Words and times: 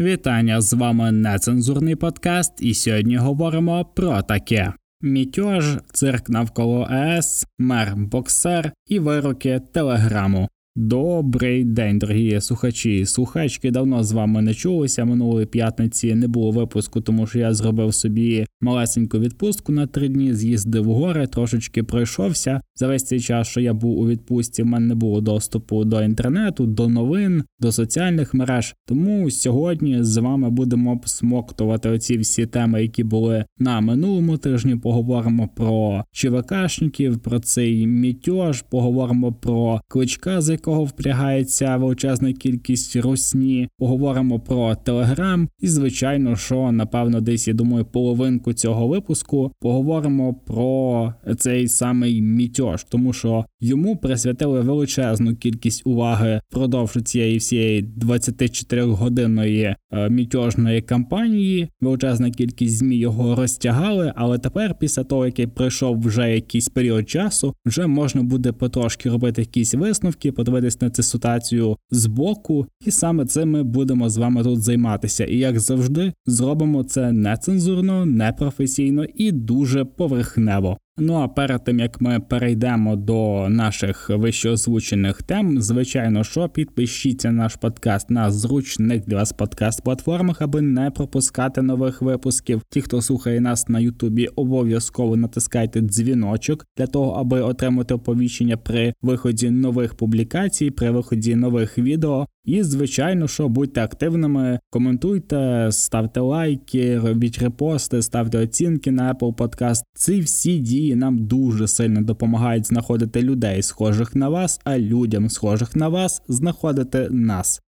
Вітання 0.00 0.60
з 0.60 0.72
вами 0.72 1.12
нецензурний 1.12 1.96
подкаст, 1.96 2.52
і 2.60 2.74
сьогодні 2.74 3.16
говоримо 3.16 3.84
про 3.84 4.22
таке: 4.22 4.72
мітьож, 5.02 5.78
цирк 5.92 6.28
навколо 6.28 6.88
ЕС, 6.90 7.46
мер 7.58 7.96
боксер 7.96 8.72
і 8.86 8.98
вироки 8.98 9.60
телеграму. 9.72 10.48
Добрий 10.76 11.64
день, 11.64 11.98
дорогі 11.98 12.40
слухачі 12.40 12.98
і 12.98 13.06
слухачки. 13.06 13.70
Давно 13.70 14.04
з 14.04 14.12
вами 14.12 14.42
не 14.42 14.54
чулися. 14.54 15.04
Минулої 15.04 15.46
п'ятниці 15.46 16.14
не 16.14 16.28
було 16.28 16.50
випуску, 16.50 17.00
тому 17.00 17.26
що 17.26 17.38
я 17.38 17.54
зробив 17.54 17.94
собі 17.94 18.46
малесеньку 18.60 19.18
відпустку 19.18 19.72
на 19.72 19.86
три 19.86 20.08
дні. 20.08 20.34
З'їздив 20.34 20.84
в 20.84 20.94
гори, 20.94 21.26
трошечки 21.26 21.82
пройшовся. 21.82 22.60
За 22.74 22.86
весь 22.86 23.04
цей 23.04 23.20
час, 23.20 23.48
що 23.48 23.60
я 23.60 23.74
був 23.74 23.98
у 23.98 24.08
відпустці, 24.08 24.62
в 24.62 24.66
мене 24.66 24.86
не 24.86 24.94
було 24.94 25.20
доступу 25.20 25.84
до 25.84 26.02
інтернету, 26.02 26.66
до 26.66 26.88
новин, 26.88 27.44
до 27.60 27.72
соціальних 27.72 28.34
мереж. 28.34 28.74
Тому 28.86 29.30
сьогодні 29.30 30.04
з 30.04 30.16
вами 30.16 30.50
будемо 30.50 30.92
обсмоктувати 30.92 31.88
оці 31.88 32.18
всі 32.18 32.46
теми, 32.46 32.82
які 32.82 33.04
були 33.04 33.44
на 33.58 33.80
минулому 33.80 34.36
тижні. 34.36 34.76
Поговоримо 34.76 35.48
про 35.56 36.04
ЧВКшників, 36.12 37.18
про 37.18 37.38
цей 37.38 37.86
мітьож, 37.86 38.62
поговоримо 38.62 39.32
про 39.32 39.80
кличка, 39.88 40.40
з 40.40 40.50
якого 40.50 40.84
впрягається 40.84 41.76
величезна 41.76 42.32
кількість 42.32 42.96
русні. 42.96 43.68
Поговоримо 43.78 44.40
про 44.40 44.74
телеграм, 44.74 45.48
і 45.60 45.68
звичайно, 45.68 46.36
що 46.36 46.72
напевно, 46.72 47.20
десь 47.20 47.48
я 47.48 47.54
думаю, 47.54 47.84
половинку 47.84 48.49
цього 48.52 48.88
випуску 48.88 49.52
поговоримо 49.60 50.34
про 50.34 51.14
цей 51.38 51.68
самий 51.68 52.22
мітьож, 52.22 52.84
тому 52.84 53.12
що 53.12 53.44
йому 53.60 53.96
присвятили 53.96 54.60
величезну 54.60 55.36
кількість 55.36 55.86
уваги 55.86 56.40
впродовж 56.50 57.02
цієї 57.04 57.38
всієї 57.38 57.82
24 57.82 58.82
годинної 58.82 59.76
е, 59.92 60.10
мітьожної 60.10 60.82
кампанії. 60.82 61.68
Величезна 61.80 62.30
кількість 62.30 62.76
змі 62.76 62.96
його 62.96 63.34
розтягали, 63.34 64.12
але 64.16 64.38
тепер, 64.38 64.74
після 64.78 65.04
того 65.04 65.26
як 65.26 65.54
пройшов 65.54 66.00
вже 66.00 66.34
якийсь 66.34 66.68
період 66.68 67.10
часу, 67.10 67.54
вже 67.66 67.86
можна 67.86 68.22
буде 68.22 68.52
потрошки 68.52 69.10
робити 69.10 69.42
якісь 69.42 69.74
висновки 69.74 70.32
подивитись 70.32 70.80
на 70.80 70.90
цю 70.90 71.02
ситуацію 71.02 71.76
збоку, 71.90 72.66
і 72.86 72.90
саме 72.90 73.24
цим 73.24 73.50
ми 73.50 73.62
будемо 73.62 74.08
з 74.08 74.16
вами 74.16 74.42
тут 74.42 74.62
займатися. 74.62 75.24
І 75.24 75.36
як 75.36 75.60
завжди, 75.60 76.12
зробимо 76.26 76.84
це 76.84 77.12
нецензурно, 77.12 78.06
непрофесійно 78.06 79.04
і 79.14 79.32
дуже 79.32 79.84
поверхнево. 79.84 80.78
Ну 81.02 81.14
а 81.14 81.28
перед 81.28 81.64
тим 81.64 81.80
як 81.80 82.00
ми 82.00 82.20
перейдемо 82.20 82.96
до 82.96 83.48
наших 83.48 84.10
вищеозвучених 84.10 85.22
тем, 85.22 85.62
звичайно, 85.62 86.24
що 86.24 86.48
підпишіться 86.48 87.30
наш 87.30 87.56
подкаст 87.56 88.10
на 88.10 88.30
зручних 88.30 89.04
для 89.06 89.16
вас 89.16 89.34
подкаст-платформах, 89.34 90.36
аби 90.40 90.60
не 90.60 90.90
пропускати 90.90 91.62
нових 91.62 92.02
випусків. 92.02 92.62
Ті, 92.70 92.80
хто 92.80 93.02
слухає 93.02 93.40
нас 93.40 93.68
на 93.68 93.80
Ютубі, 93.80 94.26
обов'язково 94.26 95.16
натискайте 95.16 95.80
дзвіночок 95.80 96.66
для 96.76 96.86
того, 96.86 97.12
аби 97.12 97.40
отримати 97.40 97.94
оповіщення 97.94 98.56
при 98.56 98.94
виході 99.02 99.50
нових 99.50 99.94
публікацій, 99.94 100.70
при 100.70 100.90
виході 100.90 101.36
нових 101.36 101.78
відео. 101.78 102.26
І, 102.44 102.62
звичайно, 102.62 103.28
що 103.28 103.48
будьте 103.48 103.82
активними, 103.82 104.58
коментуйте, 104.70 105.68
ставте 105.70 106.20
лайки, 106.20 106.98
робіть 106.98 107.38
репости, 107.38 108.02
ставте 108.02 108.38
оцінки 108.38 108.90
на 108.90 109.14
Apple 109.14 109.34
Podcast. 109.34 109.82
Ці 109.94 110.20
всі 110.20 110.58
дії 110.58 110.89
нам 110.96 111.26
дуже 111.26 111.68
сильно 111.68 112.02
допомагають 112.02 112.66
знаходити 112.66 113.22
людей, 113.22 113.62
схожих 113.62 114.16
на 114.16 114.28
вас, 114.28 114.60
а 114.64 114.78
людям, 114.78 115.28
схожих 115.28 115.76
на 115.76 115.88
вас, 115.88 116.22
знаходити 116.28 117.08
нас. 117.10 117.60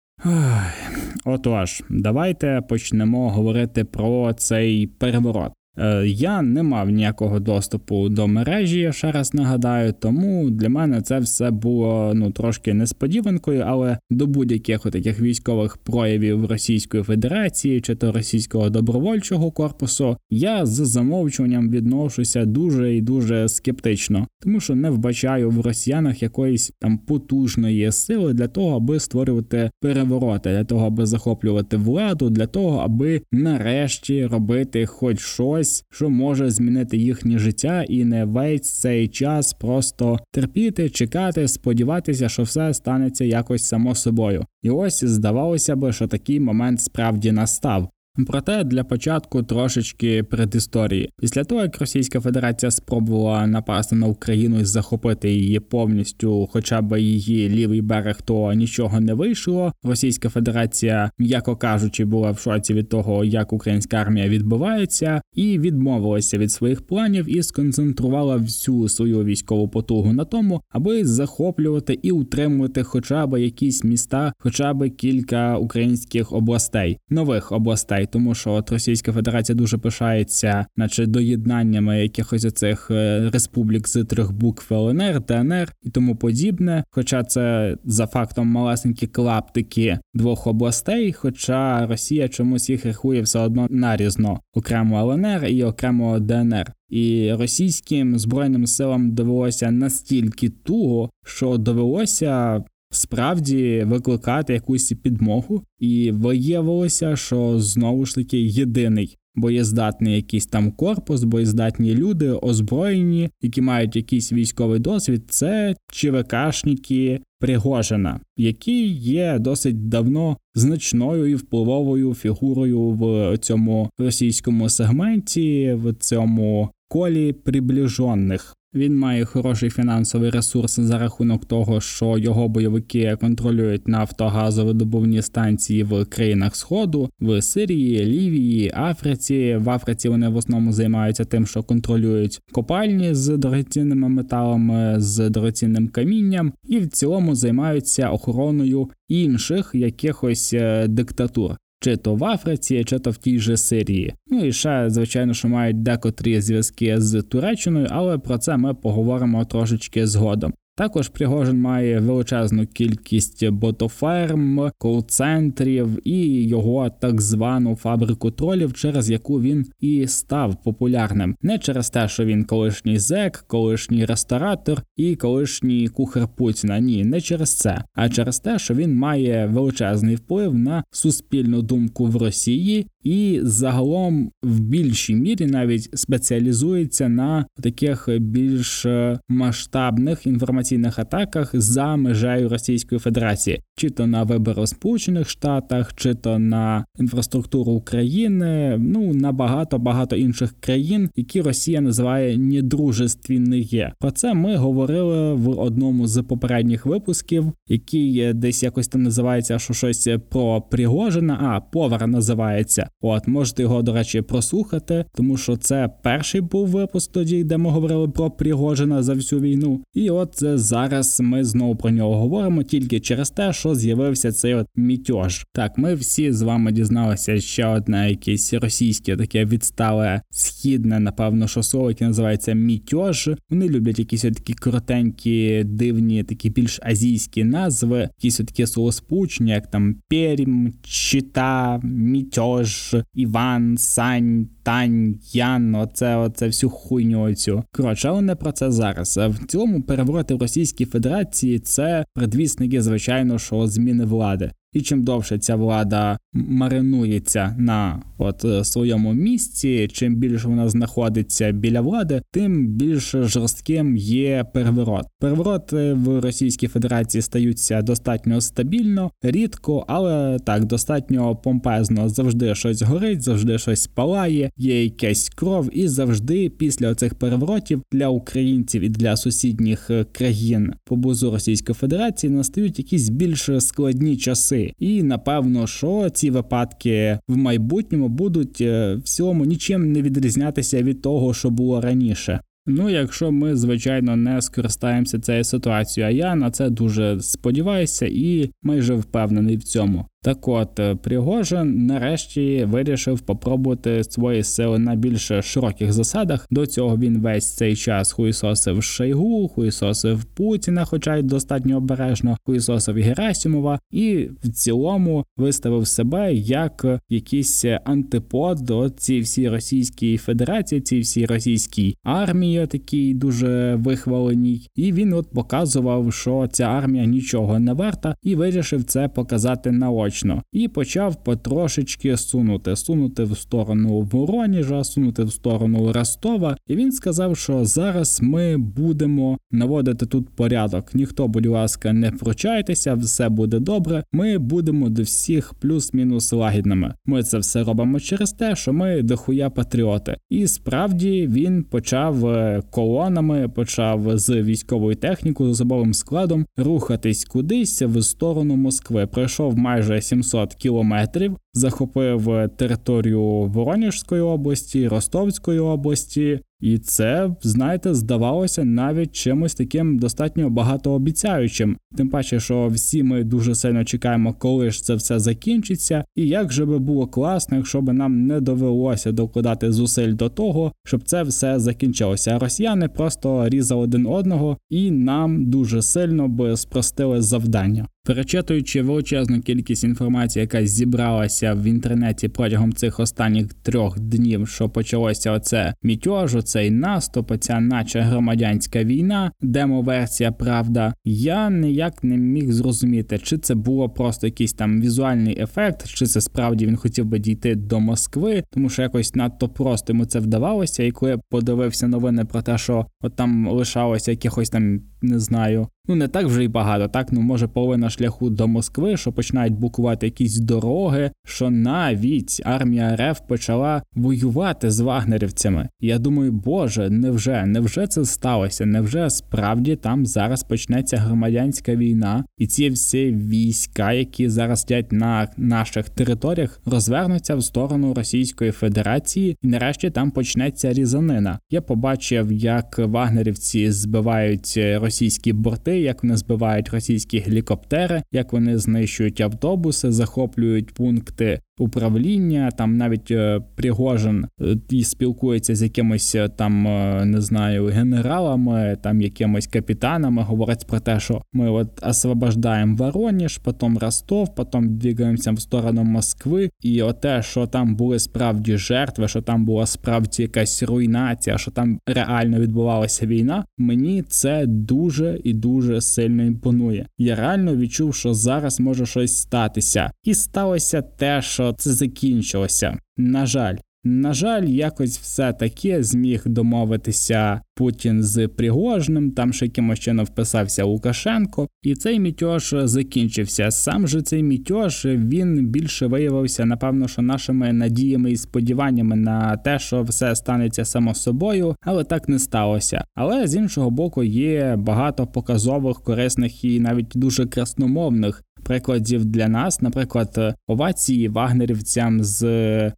Отож, 1.26 1.84
давайте 1.90 2.62
почнемо 2.70 3.30
говорити 3.30 3.84
про 3.84 4.34
цей 4.34 4.88
переворот. 4.88 5.54
Е, 5.78 6.08
я 6.08 6.42
не 6.42 6.64
мав 6.64 6.90
ніякого 6.90 7.40
доступу 7.40 8.10
до 8.10 8.28
мережі, 8.28 8.80
я 8.80 8.92
ще 8.92 9.12
раз 9.12 9.34
нагадаю, 9.34 9.94
тому 10.00 10.50
для 10.50 10.70
мене 10.70 11.02
це 11.02 11.20
все 11.20 11.52
було 11.52 12.12
ну 12.16 12.32
трошки 12.32 12.74
несподіванкою, 12.74 13.64
але 13.68 13.98
до 14.10 14.28
будь-яких 14.28 14.82
таких 14.82 15.22
військових 15.22 15.78
проявів 15.78 16.46
Російської 16.46 17.04
Федерації 17.04 17.82
чи 17.82 17.96
то 17.96 18.12
російського 18.12 18.70
добровольчого 18.70 19.52
корпусу 19.52 20.18
я 20.30 20.66
з 20.66 20.88
замовчуванням 20.88 21.70
відношуся 21.70 22.46
дуже 22.46 22.96
і 22.96 23.02
дуже 23.02 23.50
скептично, 23.50 24.28
тому 24.44 24.60
що 24.60 24.76
не 24.76 24.90
вбачаю 24.90 25.50
в 25.50 25.62
росіянах 25.62 26.24
якоїсь 26.24 26.72
там 26.80 26.98
потужної 26.98 27.92
сили 27.92 28.34
для 28.34 28.48
того, 28.48 28.76
аби 28.76 29.00
створювати 29.00 29.72
перевороти, 29.82 30.50
для 30.50 30.64
того, 30.64 30.88
аби 30.88 31.06
захоплювати 31.06 31.78
владу, 31.78 32.30
для 32.30 32.48
того, 32.48 32.78
аби 32.78 33.22
нарешті 33.32 34.26
робити 34.26 34.86
хоч 34.86 35.20
щось 35.20 35.61
щось, 35.62 35.86
що 35.90 36.10
може 36.10 36.52
змінити 36.52 36.98
їхнє 36.98 37.40
життя, 37.40 37.84
і 37.84 38.06
не 38.06 38.26
весь 38.26 38.80
цей 38.80 39.08
час 39.08 39.54
просто 39.54 40.20
терпіти, 40.32 40.90
чекати, 40.90 41.48
сподіватися, 41.48 42.30
що 42.30 42.44
все 42.44 42.74
станеться 42.74 43.26
якось 43.26 43.64
само 43.68 43.96
собою. 43.96 44.46
І 44.64 44.70
ось 44.70 45.04
здавалося 45.04 45.76
би, 45.76 45.94
що 45.94 46.08
такий 46.08 46.40
момент 46.40 46.82
справді 46.82 47.32
настав. 47.32 47.90
Проте 48.28 48.64
для 48.64 48.84
початку 48.84 49.44
трошечки 49.44 50.24
предісторії. 50.24 51.10
Після 51.20 51.44
того, 51.44 51.62
як 51.62 51.80
Російська 51.80 52.20
Федерація 52.20 52.72
спробувала 52.72 53.48
напасти 53.48 53.96
на 53.96 54.08
Україну 54.08 54.60
і 54.60 54.66
захопити 54.66 55.32
її 55.32 55.60
повністю, 55.60 56.50
хоча 56.52 56.82
б 56.82 57.02
її 57.02 57.50
лівий 57.50 57.82
берег, 57.82 58.22
то 58.22 58.54
нічого 58.54 59.00
не 59.00 59.14
вийшло. 59.14 59.74
Російська 59.84 60.30
Федерація, 60.30 61.12
м'яко 61.20 61.56
кажучи, 61.56 62.06
була 62.06 62.32
в 62.32 62.40
шоці 62.40 62.74
від 62.74 62.90
того, 62.90 63.24
як 63.24 63.54
українська 63.54 63.98
армія 63.98 64.30
відбувається, 64.30 65.22
і 65.36 65.60
відмовилася 65.60 66.38
від 66.38 66.52
своїх 66.52 66.82
планів 66.82 67.38
і 67.38 67.44
сконцентрувала 67.44 68.36
всю 68.36 68.90
свою 68.90 69.24
військову 69.24 69.68
потугу 69.68 70.14
на 70.14 70.26
тому, 70.26 70.62
аби 70.70 71.06
захоплювати 71.06 72.00
і 72.02 72.12
утримувати 72.12 72.84
хоча 72.84 73.28
б 73.28 73.42
якісь 73.42 73.84
міста, 73.84 74.34
хоча 74.40 74.74
б 74.74 74.90
кілька 74.90 75.58
українських 75.58 76.34
областей, 76.34 76.98
нових 77.10 77.52
областей 77.52 78.01
людей, 78.02 78.08
тому 78.12 78.36
що 78.36 78.52
от 78.52 78.72
Російська 78.72 79.12
Федерація 79.12 79.56
дуже 79.56 79.78
пишається, 79.78 80.66
наче 80.78 81.06
доєднаннями 81.06 82.02
якихось 82.02 82.46
оцих 82.46 82.92
е, 82.92 83.30
республік 83.34 83.88
з 83.88 84.04
трьох 84.04 84.32
букв 84.32 84.74
ЛНР, 84.74 85.22
ДНР 85.28 85.74
і 85.84 85.90
тому 85.90 86.16
подібне. 86.16 86.84
Хоча 86.92 87.24
це 87.24 87.76
за 87.86 88.08
фактом 88.08 88.48
малесенькі 88.48 89.08
клаптики 89.08 90.00
двох 90.14 90.48
областей, 90.48 91.14
хоча 91.14 91.88
Росія 91.88 92.30
чомусь 92.30 92.70
їх 92.70 92.86
рахує 92.86 93.22
все 93.22 93.40
одно 93.40 93.68
нарізно 93.70 94.40
окремо 94.54 95.00
ЛНР 95.00 95.46
і 95.46 95.64
окремо 95.64 96.20
ДНР. 96.20 96.74
І 96.90 97.34
російським 97.34 98.20
збройним 98.20 98.68
силам 98.68 99.12
довелося 99.12 99.72
настільки 99.72 100.50
туго, 100.50 101.10
що 101.26 101.58
довелося 101.58 102.64
справді 102.92 103.84
викликати 103.88 104.54
якусь 104.54 104.94
підмогу, 105.04 105.64
і 105.80 106.12
виявилося, 106.12 107.16
що 107.16 107.60
знову 107.60 108.06
ж 108.06 108.16
таки 108.16 108.42
єдиний 108.42 109.18
боєздатний 109.36 110.16
якийсь 110.16 110.46
там 110.46 110.72
корпус, 110.72 111.24
боєздатні 111.24 111.96
люди, 111.96 112.32
озброєні, 112.32 113.30
які 113.42 113.62
мають 113.62 113.96
якийсь 113.96 114.34
військовий 114.34 114.80
досвід, 114.80 115.24
це 115.30 115.76
ЧВКшники 115.92 117.20
Пригожина, 117.40 118.20
який 118.38 118.94
є 118.94 119.40
досить 119.40 119.90
давно 119.90 120.38
значною 120.56 121.26
і 121.26 121.36
впливовою 121.36 122.14
фігурою 122.14 122.90
в 122.90 123.38
цьому 123.38 123.90
російському 123.98 124.70
сегменті, 124.70 125.74
в 125.74 125.94
цьому 125.94 126.70
колі 126.90 127.34
приближених. 127.34 128.56
Він 128.76 128.98
має 128.98 129.26
хороший 129.26 129.70
фінансовий 129.70 130.30
ресурс 130.30 130.80
за 130.80 130.98
рахунок 130.98 131.46
того, 131.46 131.82
що 131.82 132.18
його 132.18 132.48
бойовики 132.48 133.18
контролюють 133.22 133.88
нафтогазовидобувні 133.88 135.22
станції 135.22 135.84
в 135.84 136.06
країнах 136.06 136.56
Сходу, 136.56 137.10
в 137.20 137.42
Сирії, 137.42 138.06
Лівії, 138.06 138.72
Африці. 138.76 139.58
В 139.60 139.70
Африці 139.70 140.10
вони 140.10 140.30
в 140.30 140.36
основному 140.36 140.74
займаються 140.74 141.26
тим, 141.26 141.48
що 141.48 141.64
контролюють 141.64 142.40
копальні 142.52 143.16
з 143.16 143.38
дорогоцінними 143.38 144.10
металами, 144.10 144.96
з 144.98 145.30
дорогоцінним 145.30 145.88
камінням, 145.88 146.54
і 146.68 146.80
в 146.80 146.88
цілому 146.88 147.36
займаються 147.36 148.10
охороною 148.10 148.90
інших 149.10 149.72
якихось 149.74 150.54
е, 150.54 150.88
диктатур 150.88 151.56
чи 151.82 151.98
то 151.98 152.16
в 152.16 152.24
Африці, 152.24 152.84
чи 152.84 153.00
то 153.00 153.12
в 153.12 153.18
тій 153.18 153.40
же 153.40 153.58
Сирії. 153.58 154.14
Ну 154.28 154.46
і 154.46 154.54
ще, 154.54 154.90
звичайно, 154.90 155.34
що 155.34 155.48
мають 155.48 155.84
декотрі 155.84 156.42
зв'язки 156.42 157.02
з 157.02 157.22
Туреччиною, 157.22 157.88
але 157.90 158.18
про 158.18 158.38
це 158.38 158.58
ми 158.58 158.74
поговоримо 158.74 159.46
трошечки 159.46 160.08
згодом. 160.08 160.54
Також 160.76 161.10
Пригожин 161.10 161.62
має 161.62 162.00
величезну 162.00 162.68
кількість 162.68 163.50
ботоферм, 163.50 164.72
кол-центрів 164.78 166.08
і 166.08 166.44
його 166.44 166.90
так 166.90 167.22
звану 167.22 167.76
фабрику 167.76 168.32
тролів, 168.32 168.74
через 168.74 169.10
яку 169.10 169.42
він 169.42 169.66
і 169.80 170.08
став 170.08 170.64
популярним, 170.64 171.36
не 171.42 171.60
через 171.60 171.90
те, 171.90 172.08
що 172.08 172.26
він 172.26 172.44
колишній 172.44 173.00
зек, 173.00 173.44
колишній 173.48 174.06
ресторатор 174.06 174.82
і 174.96 175.16
колишній 175.16 175.88
кухар 175.88 176.28
Путіна. 176.36 176.80
Ні, 176.80 177.04
не 177.04 177.22
через 177.22 177.54
це, 177.54 177.84
а 177.94 178.10
через 178.10 178.40
те, 178.40 178.60
що 178.60 178.74
він 178.74 178.96
має 178.96 179.48
величезний 179.48 180.16
вплив 180.16 180.56
на 180.56 180.84
суспільну 180.92 181.62
думку 181.62 182.06
в 182.06 182.16
Росії 182.16 182.88
і 183.04 183.40
загалом 183.44 184.32
в 184.44 184.60
більшій 184.60 185.16
мірі 185.16 185.46
навіть 185.46 186.00
спеціалізується 186.00 187.10
на 187.10 187.46
таких 187.62 188.10
більш 188.20 188.86
масштабних 189.30 190.28
інформаційних 190.28 191.00
атаках 191.00 191.50
за 191.54 191.96
межею 191.96 192.50
Російської 192.50 193.00
Федерації, 193.00 193.62
чи 193.76 193.90
то 193.90 194.08
на 194.08 194.24
вибори 194.24 194.64
в 194.64 194.68
Сполучених 194.68 195.30
Штатах, 195.30 195.94
чи 195.96 196.16
то 196.16 196.40
на 196.40 196.86
інфраструктуру 197.00 197.72
України, 197.72 198.78
ну 198.80 199.14
на 199.14 199.32
багато 199.32 199.80
багато 199.80 200.16
інших 200.16 200.54
країн, 200.60 201.10
які 201.16 201.42
Росія 201.42 201.82
називає 201.82 202.38
недружественні. 202.38 203.92
Про 204.00 204.12
це 204.12 204.34
ми 204.34 204.56
говорили 204.56 205.34
в 205.34 205.60
одному 205.60 206.08
з 206.08 206.24
попередніх 206.24 206.86
випусків, 206.86 207.52
який 207.68 208.34
десь 208.34 208.64
якось 208.64 208.88
там 208.88 209.04
називається, 209.04 209.60
що 209.60 209.74
щось 209.74 210.10
про 210.30 210.62
Пригожина, 210.62 211.38
а 211.42 211.60
повар 211.72 212.08
називається. 212.08 212.90
От 213.02 213.28
можете 213.28 213.64
його, 213.64 213.82
до 213.82 213.94
речі, 213.94 214.22
прослухати, 214.22 215.06
тому 215.16 215.38
що 215.38 215.58
це 215.58 215.90
перший 216.04 216.42
був 216.42 216.68
випуск 216.68 217.12
тоді, 217.12 217.44
де 217.44 217.58
ми 217.58 217.70
говорили 217.70 218.08
про 218.08 218.32
Пригожина 218.32 219.04
за 219.04 219.14
всю 219.14 219.42
війну. 219.42 219.84
І 219.94 220.10
от 220.10 220.60
зараз 220.60 221.20
ми 221.20 221.44
знову 221.44 221.76
про 221.76 221.90
нього 221.90 222.16
говоримо 222.16 222.64
тільки 222.64 223.00
через 223.00 223.30
те, 223.30 223.54
що 223.54 223.76
з'явився 223.76 224.32
цей 224.32 224.54
от 224.54 224.68
мітьож. 224.76 225.46
Так, 225.54 225.78
ми 225.78 225.96
всі 225.96 226.32
з 226.32 226.42
вами 226.42 226.72
дізналися 226.72 227.42
ще 227.42 227.66
одне 227.66 228.10
якесь 228.10 228.54
російське 228.54 229.18
таке 229.18 229.46
відстале 229.46 230.22
східне, 230.30 231.00
напевно, 231.00 231.48
що 231.48 231.64
слово, 231.64 231.90
яке 231.90 232.06
називається 232.06 232.54
мітьож. 232.54 233.30
Вони 233.50 233.70
люблять 233.70 234.00
якісь 234.00 234.22
такі 234.22 234.54
коротенькі, 234.54 235.64
дивні, 235.64 236.24
такі 236.24 236.50
більш 236.50 236.80
азійські 236.84 237.44
назви, 237.44 238.00
якісь 238.00 238.38
такі 238.38 238.68
словосполучення, 238.68 239.54
як 239.54 239.72
там 239.72 239.96
Перім, 240.08 240.74
Чита, 240.84 241.80
Мітьож, 241.84 242.81
Іван, 243.14 243.78
Сань, 243.78 244.48
Тань, 244.64 245.20
Ян, 245.34 245.76
оце, 245.76 246.16
оце 246.16 246.48
всю 246.48 246.70
хуйню 246.70 247.22
оцю. 247.22 247.64
Коротше, 247.72 248.08
але 248.08 248.22
не 248.22 248.36
про 248.36 248.52
це 248.52 248.72
зараз. 248.72 249.18
В 249.18 249.46
цілому 249.48 249.82
перевороти 249.82 250.34
в 250.36 250.42
Російській 250.42 250.86
Федерації 250.86 251.60
це 251.60 252.06
предвісники, 252.14 252.82
звичайно, 252.82 253.40
що 253.40 253.68
зміни 253.68 254.06
влади. 254.06 254.52
І 254.74 254.82
чим 254.82 255.04
довше 255.04 255.40
ця 255.40 255.56
влада 255.56 256.18
маринується 256.34 257.56
на 257.58 258.02
от 258.18 258.46
е, 258.46 258.64
своєму 258.64 259.14
місці, 259.14 259.88
чим 259.94 260.16
більше 260.16 260.48
вона 260.48 260.70
знаходиться 260.70 261.52
біля 261.52 261.82
влади, 261.82 262.22
тим 262.32 262.68
більш 262.68 263.12
жорстким 263.12 263.98
є 263.98 264.46
переворот. 264.54 265.06
Перевороти 265.20 265.94
в 265.94 266.20
Російській 266.20 266.68
Федерації 266.68 267.22
стаються 267.22 267.82
достатньо 267.82 268.42
стабільно, 268.42 269.12
рідко, 269.22 269.86
але 269.88 270.40
так 270.46 270.66
достатньо 270.66 271.36
помпезно. 271.36 272.10
Завжди 272.10 272.56
щось 272.56 272.82
горить, 272.82 273.22
завжди 273.22 273.58
щось 273.58 273.88
палає, 273.88 274.52
є 274.58 274.84
якась 274.84 275.30
кров, 275.30 275.70
і 275.74 275.88
завжди 275.88 276.50
після 276.50 276.96
цих 276.96 277.16
переворотів 277.16 277.82
для 277.92 278.08
українців 278.08 278.82
і 278.82 278.90
для 278.90 279.18
сусідніх 279.18 279.90
е, 279.90 280.06
країн 280.12 280.74
поблизу 280.86 281.32
Російської 281.32 281.74
Федерації 281.74 282.34
настають 282.34 282.80
якісь 282.80 283.10
більш 283.10 283.50
складні 283.60 284.18
часи, 284.18 284.74
і 284.80 285.04
напевно, 285.04 285.68
що 285.68 286.10
ці 286.22 286.30
випадки 286.30 287.20
в 287.28 287.38
майбутньому 287.38 288.10
будуть 288.10 288.62
всьому 288.62 288.98
в 288.98 289.02
цілому 289.04 289.46
нічим 289.46 289.92
не 289.92 290.02
відрізнятися 290.02 290.84
від 290.84 291.02
того, 291.02 291.34
що 291.34 291.50
було 291.50 291.82
раніше. 291.82 292.40
Ну, 292.68 292.90
якщо 292.90 293.32
ми 293.32 293.56
звичайно 293.56 294.16
не 294.16 294.42
скористаємося 294.42 295.20
цією 295.20 295.44
ситуацією, 295.44 296.10
а 296.10 296.16
я 296.16 296.36
на 296.36 296.52
це 296.52 296.70
дуже 296.70 297.20
сподіваюся 297.22 298.06
і 298.06 298.52
майже 298.64 298.96
впевнений 298.96 299.58
в 299.58 299.64
цьому. 299.64 300.06
Так 300.24 300.48
от 300.48 300.80
е, 300.80 300.96
Пригожин 300.96 301.86
нарешті 301.86 302.66
вирішив 302.66 303.20
попробувати 303.20 304.04
свої 304.04 304.44
сили 304.44 304.80
на 304.80 304.96
більш 304.96 305.32
широких 305.42 305.94
засадах. 305.94 306.48
До 306.52 306.66
цього 306.66 306.98
він 306.98 307.22
весь 307.22 307.56
цей 307.56 307.76
час 307.76 308.12
хуйсосив 308.12 308.84
Шойгу, 308.84 309.48
хуйсосив 309.48 310.24
Путіна, 310.24 310.86
хоча 310.86 311.18
й 311.18 311.22
достатньо 311.22 311.78
обережно, 311.78 312.38
хуйсосив 312.46 312.96
Герасимова, 312.96 313.80
і 313.92 314.30
в 314.44 314.50
цілому 314.50 315.26
виставив 315.38 315.88
себе 315.88 316.34
як 316.34 316.86
якийсь 317.10 317.66
антипод 317.86 318.58
до 318.62 318.90
цієї 318.90 319.24
всій 319.24 319.50
Російській 319.50 320.18
Федерації, 320.18 320.82
цій 320.82 321.00
всій 321.00 321.26
російській 321.26 321.96
армії, 322.04 322.68
такій 322.68 323.14
дуже 323.14 323.76
вихваленій. 323.76 324.68
І 324.76 324.94
він 324.94 325.14
от 325.14 325.32
показував, 325.32 326.14
що 326.14 326.48
ця 326.52 326.64
армія 326.64 327.06
нічого 327.06 327.60
не 327.60 327.74
варта, 327.74 328.16
і 328.24 328.36
вирішив 328.36 328.84
це 328.84 329.08
показати 329.08 329.72
на 329.72 329.92
очі 329.92 330.11
точно, 330.12 330.44
і 330.52 330.68
почав 330.68 331.24
потрошечки 331.24 332.18
сунути, 332.18 332.76
сунути 332.76 333.24
в 333.24 333.38
сторону 333.38 334.02
Вороніжа, 334.02 334.84
сунути 334.84 335.24
в 335.24 335.32
сторону 335.32 335.94
Ростова. 335.94 336.58
І 336.68 336.76
він 336.76 336.92
сказав, 336.92 337.38
що 337.38 337.66
зараз 337.66 338.20
ми 338.22 338.58
будемо 338.58 339.38
наводити 339.52 340.06
тут 340.06 340.30
порядок. 340.30 340.96
Ніхто, 340.96 341.28
будь 341.28 341.46
ласка, 341.46 341.94
не 341.94 342.10
вручайтеся, 342.10 342.94
все 342.94 343.30
буде 343.30 343.60
добре. 343.60 344.04
Ми 344.12 344.38
будемо 344.38 344.90
до 344.90 345.04
всіх 345.04 345.54
плюс-мінус 345.54 346.34
лагідними. 346.34 346.94
Ми 347.06 347.24
це 347.24 347.38
все 347.38 347.64
робимо 347.64 348.00
через 348.00 348.32
те, 348.32 348.56
що 348.56 348.74
ми 348.74 349.02
дохуя 349.02 349.50
патріоти. 349.50 350.18
І 350.30 350.48
справді 350.48 351.28
він 351.28 351.64
почав 351.64 352.26
е, 352.26 352.62
колонами, 352.72 353.50
почав 353.50 354.18
з 354.18 354.42
військовою 354.42 354.96
технікою, 354.96 355.54
з 355.54 355.54
особовим 355.54 355.94
складом 355.94 356.46
рухатись 356.58 357.26
кудись 357.26 357.82
в 357.82 358.04
сторону 358.04 358.56
Москви. 358.56 359.08
Пройшов 359.08 359.58
майже 359.58 360.01
700 360.02 360.56
кілометрів, 360.56 361.38
захопив 361.54 362.50
територію 362.58 363.22
Воронежської 363.24 364.22
області, 364.22 364.88
Ростовської 364.88 365.60
області, 365.60 366.40
і 366.62 366.78
це, 366.78 367.36
знаєте, 367.42 367.94
здавалося 367.94 368.64
навіть 368.64 369.12
чимось 369.12 369.54
таким 369.54 370.00
достатньо 370.00 370.50
багатообіцяючим. 370.50 371.78
Тим 371.98 372.10
паче, 372.10 372.40
що 372.40 372.68
всі 372.68 373.04
ми 373.04 373.24
дуже 373.24 373.56
сильно 373.56 373.86
чекаємо, 373.86 374.34
коли 374.34 374.72
ж 374.72 374.84
це 374.84 374.96
все 374.96 375.20
закінчиться, 375.20 376.04
і 376.16 376.28
як 376.28 376.54
же 376.54 376.66
би 376.66 376.80
було 376.80 377.08
класно, 377.08 377.58
якщо 377.58 377.82
би 377.82 377.94
нам 377.94 378.28
не 378.28 378.42
довелося 378.42 379.12
докладати 379.12 379.72
зусиль 379.72 380.14
до 380.14 380.30
того, 380.30 380.72
щоб 380.86 381.04
це 381.04 381.24
все 381.24 381.60
закінчилося. 381.60 382.40
Росіяни 382.40 382.88
просто 382.88 383.50
різали 383.50 383.82
один 383.82 384.06
одного, 384.08 384.58
і 384.70 384.92
нам 384.92 385.46
дуже 385.46 385.82
сильно 385.82 386.28
би 386.28 386.58
спростили 386.58 387.22
завдання. 387.22 387.88
Перечитуючи 388.04 388.82
величезну 388.82 389.42
кількість 389.42 389.84
інформації, 389.84 390.42
яка 390.42 390.66
зібралася 390.66 391.54
в 391.54 391.64
інтернеті 391.64 392.28
протягом 392.28 392.74
цих 392.74 393.00
останніх 393.00 393.54
трьох 393.54 394.00
днів, 394.00 394.48
що 394.48 394.70
почалося 394.70 395.32
оце 395.32 395.74
мітьожу, 395.84 396.42
цей 396.42 396.72
наступ, 396.72 397.34
ця 397.40 397.60
наче 397.60 398.00
громадянська 398.00 398.84
війна, 398.84 399.32
демо-версія, 399.42 400.32
правда, 400.32 400.94
я 401.06 401.50
ніяк 401.50 402.04
не 402.04 402.18
міг 402.18 402.52
зрозуміти, 402.52 403.20
чи 403.24 403.38
це 403.38 403.56
було 403.56 403.90
просто 403.90 404.28
якийсь 404.28 404.54
там 404.54 404.82
візуальний 404.82 405.42
ефект, 405.42 405.88
чи 405.88 406.06
це 406.06 406.22
справді 406.22 406.66
він 406.66 406.78
хотів 406.78 407.06
би 407.06 407.20
дійти 407.20 407.56
до 407.56 407.80
Москви, 407.80 408.44
тому 408.52 408.70
що 408.70 408.82
якось 408.82 409.16
надто 409.16 409.50
просто 409.50 409.94
йому 409.94 410.06
це 410.06 410.20
вдавалося. 410.20 410.84
І 410.84 410.92
коли 410.92 411.12
я 411.12 411.18
подивився 411.30 411.88
новини 411.88 412.26
про 412.26 412.42
те, 412.42 412.58
що 412.58 412.86
от 413.02 413.16
там 413.16 413.48
лишалося 413.48 414.12
якихось 414.12 414.50
там, 414.50 414.80
не 415.02 415.20
знаю, 415.20 415.68
ну 415.88 415.96
не 415.96 416.08
так 416.08 416.26
вже 416.26 416.44
й 416.44 416.48
багато, 416.48 416.88
так 416.88 417.12
ну 417.12 417.22
може 417.22 417.48
половина 417.48 417.90
шляху 417.90 418.30
до 418.30 418.48
Москви, 418.48 418.98
що 418.98 419.12
починають 419.12 419.54
букувати 419.54 420.06
якісь 420.06 420.38
дороги, 420.38 421.12
що 421.26 421.50
навіть 421.50 422.42
армія 422.46 422.96
РФ 422.96 423.20
почала 423.28 423.84
воювати 423.96 424.72
з 424.72 424.80
вагнерівцями. 424.80 425.70
Я 425.80 426.00
думаю, 426.00 426.32
боже, 426.32 426.90
невже, 426.90 427.46
невже 427.46 427.88
це 427.88 428.06
сталося? 428.06 428.66
Невже 428.66 429.10
справді 429.10 429.76
там 429.76 430.06
зараз 430.06 430.44
почнеться 430.44 430.98
громадянська 430.98 431.76
війна, 431.76 432.26
і 432.38 432.48
ці 432.48 432.70
всі 432.70 433.12
війська, 433.12 433.94
які 433.94 434.30
зараз 434.30 434.62
стоять 434.62 434.92
на 434.92 435.28
наших 435.38 435.90
територіях, 435.90 436.62
розвернуться 436.66 437.36
в 437.36 437.44
сторону 437.44 437.94
Російської 437.94 438.52
Федерації, 438.52 439.38
і 439.42 439.48
нарешті 439.48 439.90
там 439.90 440.12
почнеться 440.12 440.74
різанина. 440.74 441.40
Я 441.50 441.62
побачив, 441.62 442.32
як 442.32 442.78
вагнерівці 442.78 443.72
збивають 443.72 444.60
російські 444.82 445.34
борти, 445.34 445.71
як 445.80 446.04
вони 446.04 446.18
збивають 446.18 446.70
російські 446.70 447.20
гелікоптери, 447.20 448.04
як 448.12 448.34
вони 448.34 448.58
знищують 448.58 449.22
автобуси, 449.22 449.92
захоплюють 449.92 450.74
пункти 450.74 451.40
управління. 451.62 452.52
Там 452.58 452.78
навіть 452.78 453.12
е, 453.12 453.42
Пригожин 453.56 454.28
е, 454.42 454.58
і 454.70 454.84
спілкується 454.84 455.56
з 455.56 455.62
якимось 455.62 456.18
там 456.38 456.64
не 457.12 457.22
знаю 457.22 457.66
генералами, 457.66 458.78
там 458.82 459.02
якимось 459.02 459.48
капітанами. 459.48 460.22
Говорять 460.22 460.68
про 460.68 460.80
те, 460.80 461.00
що 461.00 461.22
ми 461.34 461.50
от 461.50 461.68
освобождаємо 461.84 462.76
Вороніж, 462.76 463.38
потім 463.38 463.78
Ростов, 463.78 464.36
потім 464.36 464.78
двигаємося 464.78 465.32
в 465.32 465.40
сторону 465.40 465.84
Москви, 465.84 466.50
і 466.62 466.82
оте, 466.82 467.22
що 467.22 467.48
там 467.48 467.76
були 467.76 468.00
справді 468.00 468.58
жертви, 468.58 469.08
що 469.08 469.22
там 469.22 469.46
була 469.46 469.66
справді 469.66 470.22
якась 470.22 470.64
руйнація, 470.64 471.38
що 471.38 471.52
там 471.52 471.80
реально 471.88 472.40
відбувалася 472.40 473.06
війна. 473.06 473.46
Мені 473.58 474.04
це 474.08 474.46
дуже 474.46 475.20
і 475.24 475.34
дуже 475.34 475.82
сильно 475.82 476.24
імпонує. 476.24 476.86
Я 476.98 477.16
реально 477.16 477.56
відчув, 477.56 477.96
що 477.96 478.14
зараз 478.14 478.60
може 478.60 478.86
щось 478.86 479.18
статися, 479.18 479.92
і 480.04 480.14
сталося 480.14 480.82
те, 480.82 481.22
що 481.22 481.51
це 481.54 481.74
закінчилося. 481.74 482.78
На 482.98 483.26
жаль, 483.26 483.56
на 483.84 484.14
жаль, 484.14 484.44
якось 484.44 484.98
все 484.98 485.34
таки 485.34 485.84
зміг 485.84 486.22
домовитися 486.26 487.42
Путін 487.56 488.04
з 488.04 488.28
Пригожним, 488.28 489.12
там 489.12 489.34
ще 489.34 489.46
якимось 489.46 489.80
чином 489.80 490.06
вписався 490.06 490.64
Лукашенко, 490.64 491.48
і 491.64 491.76
цей 491.76 492.00
мітьож 492.00 492.56
закінчився. 492.64 493.52
Сам 493.52 493.88
же 493.88 494.02
цей 494.02 494.24
мітьож 494.24 494.86
він 494.86 495.48
більше 495.48 495.88
виявився, 495.88 496.46
напевно, 496.46 496.88
що 496.88 497.02
нашими 497.02 497.54
надіями 497.54 498.12
і 498.12 498.18
сподіваннями 498.18 498.96
на 498.96 499.38
те, 499.38 499.60
що 499.60 499.84
все 499.84 500.16
станеться 500.16 500.66
само 500.66 500.94
собою, 500.94 501.56
але 501.62 501.84
так 501.84 502.10
не 502.10 502.20
сталося. 502.20 502.84
Але 502.96 503.28
з 503.28 503.36
іншого 503.36 503.70
боку, 503.70 504.04
є 504.04 504.56
багато 504.56 505.08
показових, 505.08 505.82
корисних 505.82 506.44
і 506.44 506.60
навіть 506.60 506.92
дуже 506.96 507.26
красномовних 507.26 508.24
прикладів 508.52 509.06
для 509.06 509.28
нас, 509.28 509.62
наприклад, 509.62 510.36
овації 510.48 511.08
вагнерівцям 511.08 512.04
з 512.04 512.24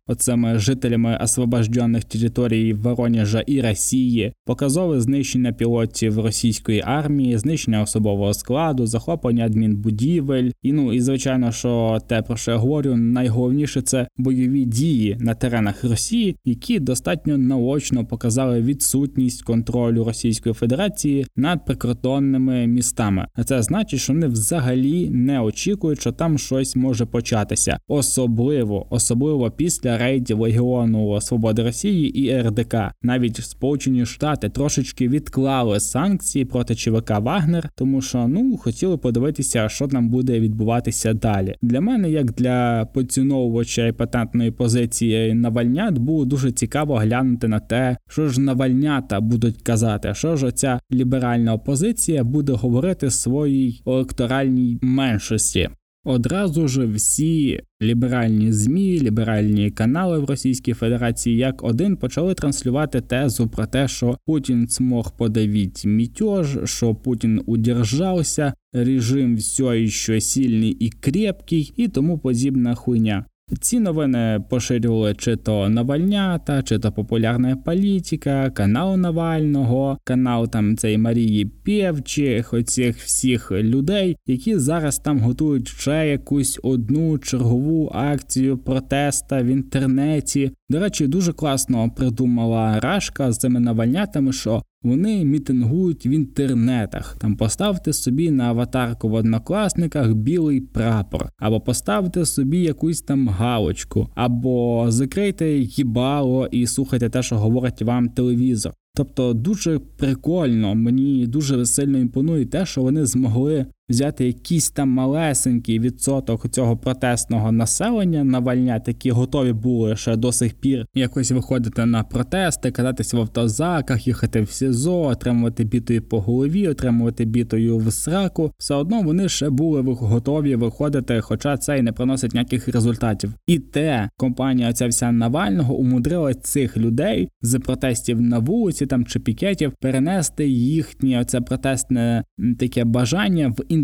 оцими 0.08 0.60
жителями 0.60 1.20
освобождених 1.24 2.03
територій 2.03 2.74
Воронежа 2.74 3.39
і 3.39 3.62
Росії, 3.62 4.34
показове 4.46 5.01
знищення 5.01 5.53
пілотів 5.53 6.20
російської 6.20 6.84
армії, 6.86 7.38
знищення 7.38 7.82
особового 7.82 8.34
складу, 8.34 8.86
захоплення 8.86 9.46
адмінбудівель. 9.46 10.51
І 10.62 10.74
ну 10.74 10.94
і 10.94 11.01
звичайно, 11.01 11.51
що 11.51 12.00
те 12.08 12.22
про 12.22 12.38
що 12.38 12.51
я 12.51 12.58
говорю, 12.58 12.96
найголовніше 12.96 13.82
це 13.82 14.08
бойові 14.18 14.65
дії 14.65 15.18
на 15.20 15.34
теренах 15.36 15.84
Росії, 15.84 16.36
які 16.46 16.80
достатньо 16.80 17.38
наочно 17.38 18.06
показали 18.06 18.62
відсутність 18.62 19.44
контролю 19.44 20.03
Російської 20.03 20.56
Федерації 20.56 21.25
над 21.36 21.65
прикордонними 21.65 22.68
містами. 22.68 23.27
А 23.36 23.44
це 23.44 23.62
значить, 23.62 24.00
що 24.00 24.13
вони 24.13 24.27
взагалі 24.27 25.10
не 25.10 25.39
очікують, 25.39 25.62
що 26.00 26.12
там 26.12 26.38
щось 26.38 26.75
може 26.75 27.05
початися, 27.05 27.79
особливо 27.88 28.88
особливо 28.89 29.51
після 29.51 29.98
рейдів 29.98 30.39
Легіону 30.39 31.22
Свободи 31.22 31.63
Росії 31.63 32.20
і 32.20 32.41
РДК. 32.41 32.75
Навіть 33.01 33.36
Сполучені 33.36 34.05
Штати 34.05 34.50
трошечки 34.50 35.08
відклали 35.08 35.79
санкції 35.79 36.46
проти 36.46 36.75
ЧВК 36.75 37.10
Вагнер, 37.10 37.70
тому 37.75 38.01
що 38.01 38.27
ну 38.27 38.58
хотіли 38.58 38.98
подивитися, 38.98 39.70
що 39.70 39.88
там 39.88 40.10
буде 40.10 40.39
відбуватися 40.39 41.13
далі. 41.13 41.55
Для 41.62 41.82
мене, 41.82 42.10
як 42.12 42.32
для 42.32 42.86
поціновувача 42.93 43.88
і 43.88 43.91
патентної 43.91 44.51
позиції 44.51 45.34
Навальнят, 45.34 45.98
було 45.98 46.25
дуже 46.25 46.51
цікаво 46.51 46.96
глянути 46.96 47.48
на 47.48 47.60
те, 47.60 47.98
що 48.10 48.29
ж 48.29 48.41
Навальнята 48.41 49.22
будуть 49.22 49.62
казати, 49.62 50.13
що 50.13 50.36
ж 50.36 50.46
оця 50.46 50.79
ліберальна 50.91 51.53
опозиція 51.53 52.24
буде 52.24 52.53
говорити 52.53 53.10
своїй 53.10 53.82
електоральній 53.86 54.77
меншості 54.82 55.43
області. 55.44 55.70
Одразу 56.06 56.68
ж 56.68 56.86
всі 56.86 57.60
ліберальні 57.82 58.52
змі, 58.52 59.00
ліберальні 59.00 59.72
канали 59.72 60.20
в 60.20 60.26
Російській 60.26 60.74
Федерації 60.74 61.38
як 61.38 61.64
один 61.64 61.98
почали 61.98 62.34
транслювати 62.34 63.02
тезу 63.02 63.48
про 63.48 63.66
те, 63.66 63.88
що 63.88 64.18
Путін 64.26 64.68
змог 64.70 65.18
подавити 65.18 65.88
мітьож, 65.88 66.58
що 66.64 66.96
Путін 66.96 67.42
удержався, 67.46 68.54
режим 68.74 69.36
все 69.36 69.88
ще 69.88 70.22
сильний 70.22 70.72
і 70.72 70.90
крепкий, 70.90 71.74
і 71.78 71.88
тому 71.88 72.18
подібна 72.18 72.76
хуйня. 72.76 73.26
Ці 73.62 73.80
новини 73.80 74.44
поширювали 74.50 75.16
чи 75.16 75.36
то 75.36 75.70
Навальнята, 75.70 76.64
чи 76.64 76.80
то 76.80 76.92
популярна 76.92 77.56
політика, 77.56 78.50
канал 78.50 78.98
Навального, 78.98 79.98
канал 80.04 80.48
там 80.48 80.78
цей 80.78 80.98
Марії 80.98 81.46
Пєвчих, 81.46 82.54
оцих 82.54 82.98
всіх 82.98 83.52
людей, 83.52 84.18
які 84.28 84.58
зараз 84.58 85.00
там 85.00 85.20
готують 85.20 85.68
ще 85.68 86.08
якусь 86.08 86.60
одну 86.64 87.18
чергову 87.18 87.92
акцію 87.94 88.58
протеста 88.58 89.42
в 89.42 89.46
інтернеті. 89.46 90.52
До 90.74 90.80
речі, 90.80 91.08
дуже 91.08 91.34
класно 91.34 91.92
придумала 91.96 92.80
Рашка 92.80 93.32
з 93.32 93.38
цими 93.38 93.60
навальнятами, 93.60 94.34
що 94.34 94.63
вони 94.84 95.25
мітингують 95.25 96.06
в 96.06 96.08
інтернетах. 96.08 97.18
Там 97.20 97.36
поставте 97.36 97.94
собі 97.94 98.32
на 98.32 98.44
аватарку 98.44 99.10
в 99.10 99.13
однокласниках 99.13 100.13
білий 100.13 100.62
прапор, 100.62 101.30
або 101.39 101.60
поставте 101.60 102.25
собі 102.25 102.60
якусь 102.60 103.01
там 103.01 103.27
галочку, 103.27 104.10
або 104.15 104.86
закрийте 104.89 105.58
їбало 105.58 106.48
і 106.51 106.68
слухайте 106.68 107.10
те, 107.10 107.24
що 107.24 107.36
говорить 107.36 107.82
вам 107.82 108.10
телевізор. 108.10 108.74
Тобто 108.96 109.34
дуже 109.34 109.80
прикольно, 109.80 110.75
мені 110.75 111.27
дуже 111.27 111.65
сильно 111.65 111.98
імпонує 111.98 112.46
те, 112.46 112.65
що 112.65 112.82
вони 112.82 113.06
змогли 113.06 113.65
взяти 113.94 114.28
якийсь 114.28 114.70
там 114.70 114.90
малесенький 114.90 115.80
відсоток 115.80 116.50
цього 116.50 116.78
протестного 116.78 117.52
населення 117.52 118.24
навальняти, 118.24 118.92
які 118.92 119.12
готові 119.12 119.54
були 119.54 119.96
ще 119.96 120.16
до 120.16 120.32
сих 120.32 120.54
пір 120.54 120.86
якось 120.96 121.32
виходити 121.32 121.86
на 121.86 122.04
протести, 122.04 122.72
кататися 122.72 123.18
в 123.18 123.20
автозаках, 123.20 124.08
їхати 124.08 124.42
в 124.42 124.50
СІЗО, 124.50 125.02
отримувати 125.02 125.64
бітою 125.64 126.02
по 126.02 126.22
голові, 126.22 126.68
отримувати 126.68 127.26
бітою 127.26 127.78
в 127.78 127.94
сраку. 127.94 128.52
Все 128.58 128.76
одно 128.76 129.02
вони 129.02 129.30
ще 129.30 129.50
були 129.50 129.82
готові 129.82 130.56
виходити, 130.56 131.22
хоча 131.22 131.58
це 131.58 131.80
й 131.80 131.82
не 131.82 131.92
приносить 131.92 132.34
ніяких 132.34 132.68
результатів. 132.68 133.34
І 133.48 133.60
те 133.60 134.10
компанія 134.18 134.74
ця 134.74 134.88
вся 134.88 135.12
Навального 135.12 135.76
умудрила 135.76 136.34
цих 136.34 136.78
людей 136.78 137.30
з 137.42 137.60
протестів 137.60 138.22
на 138.22 138.40
вулиці 138.40 138.86
там 138.86 139.06
чи 139.06 139.20
пікетів 139.20 139.74
перенести 139.82 140.48
їхнє 140.48 141.22
оце 141.22 141.42
протестне 141.42 142.24
таке 142.60 142.84
бажання 142.84 143.48
в 143.48 143.64
інтернет. 143.70 143.83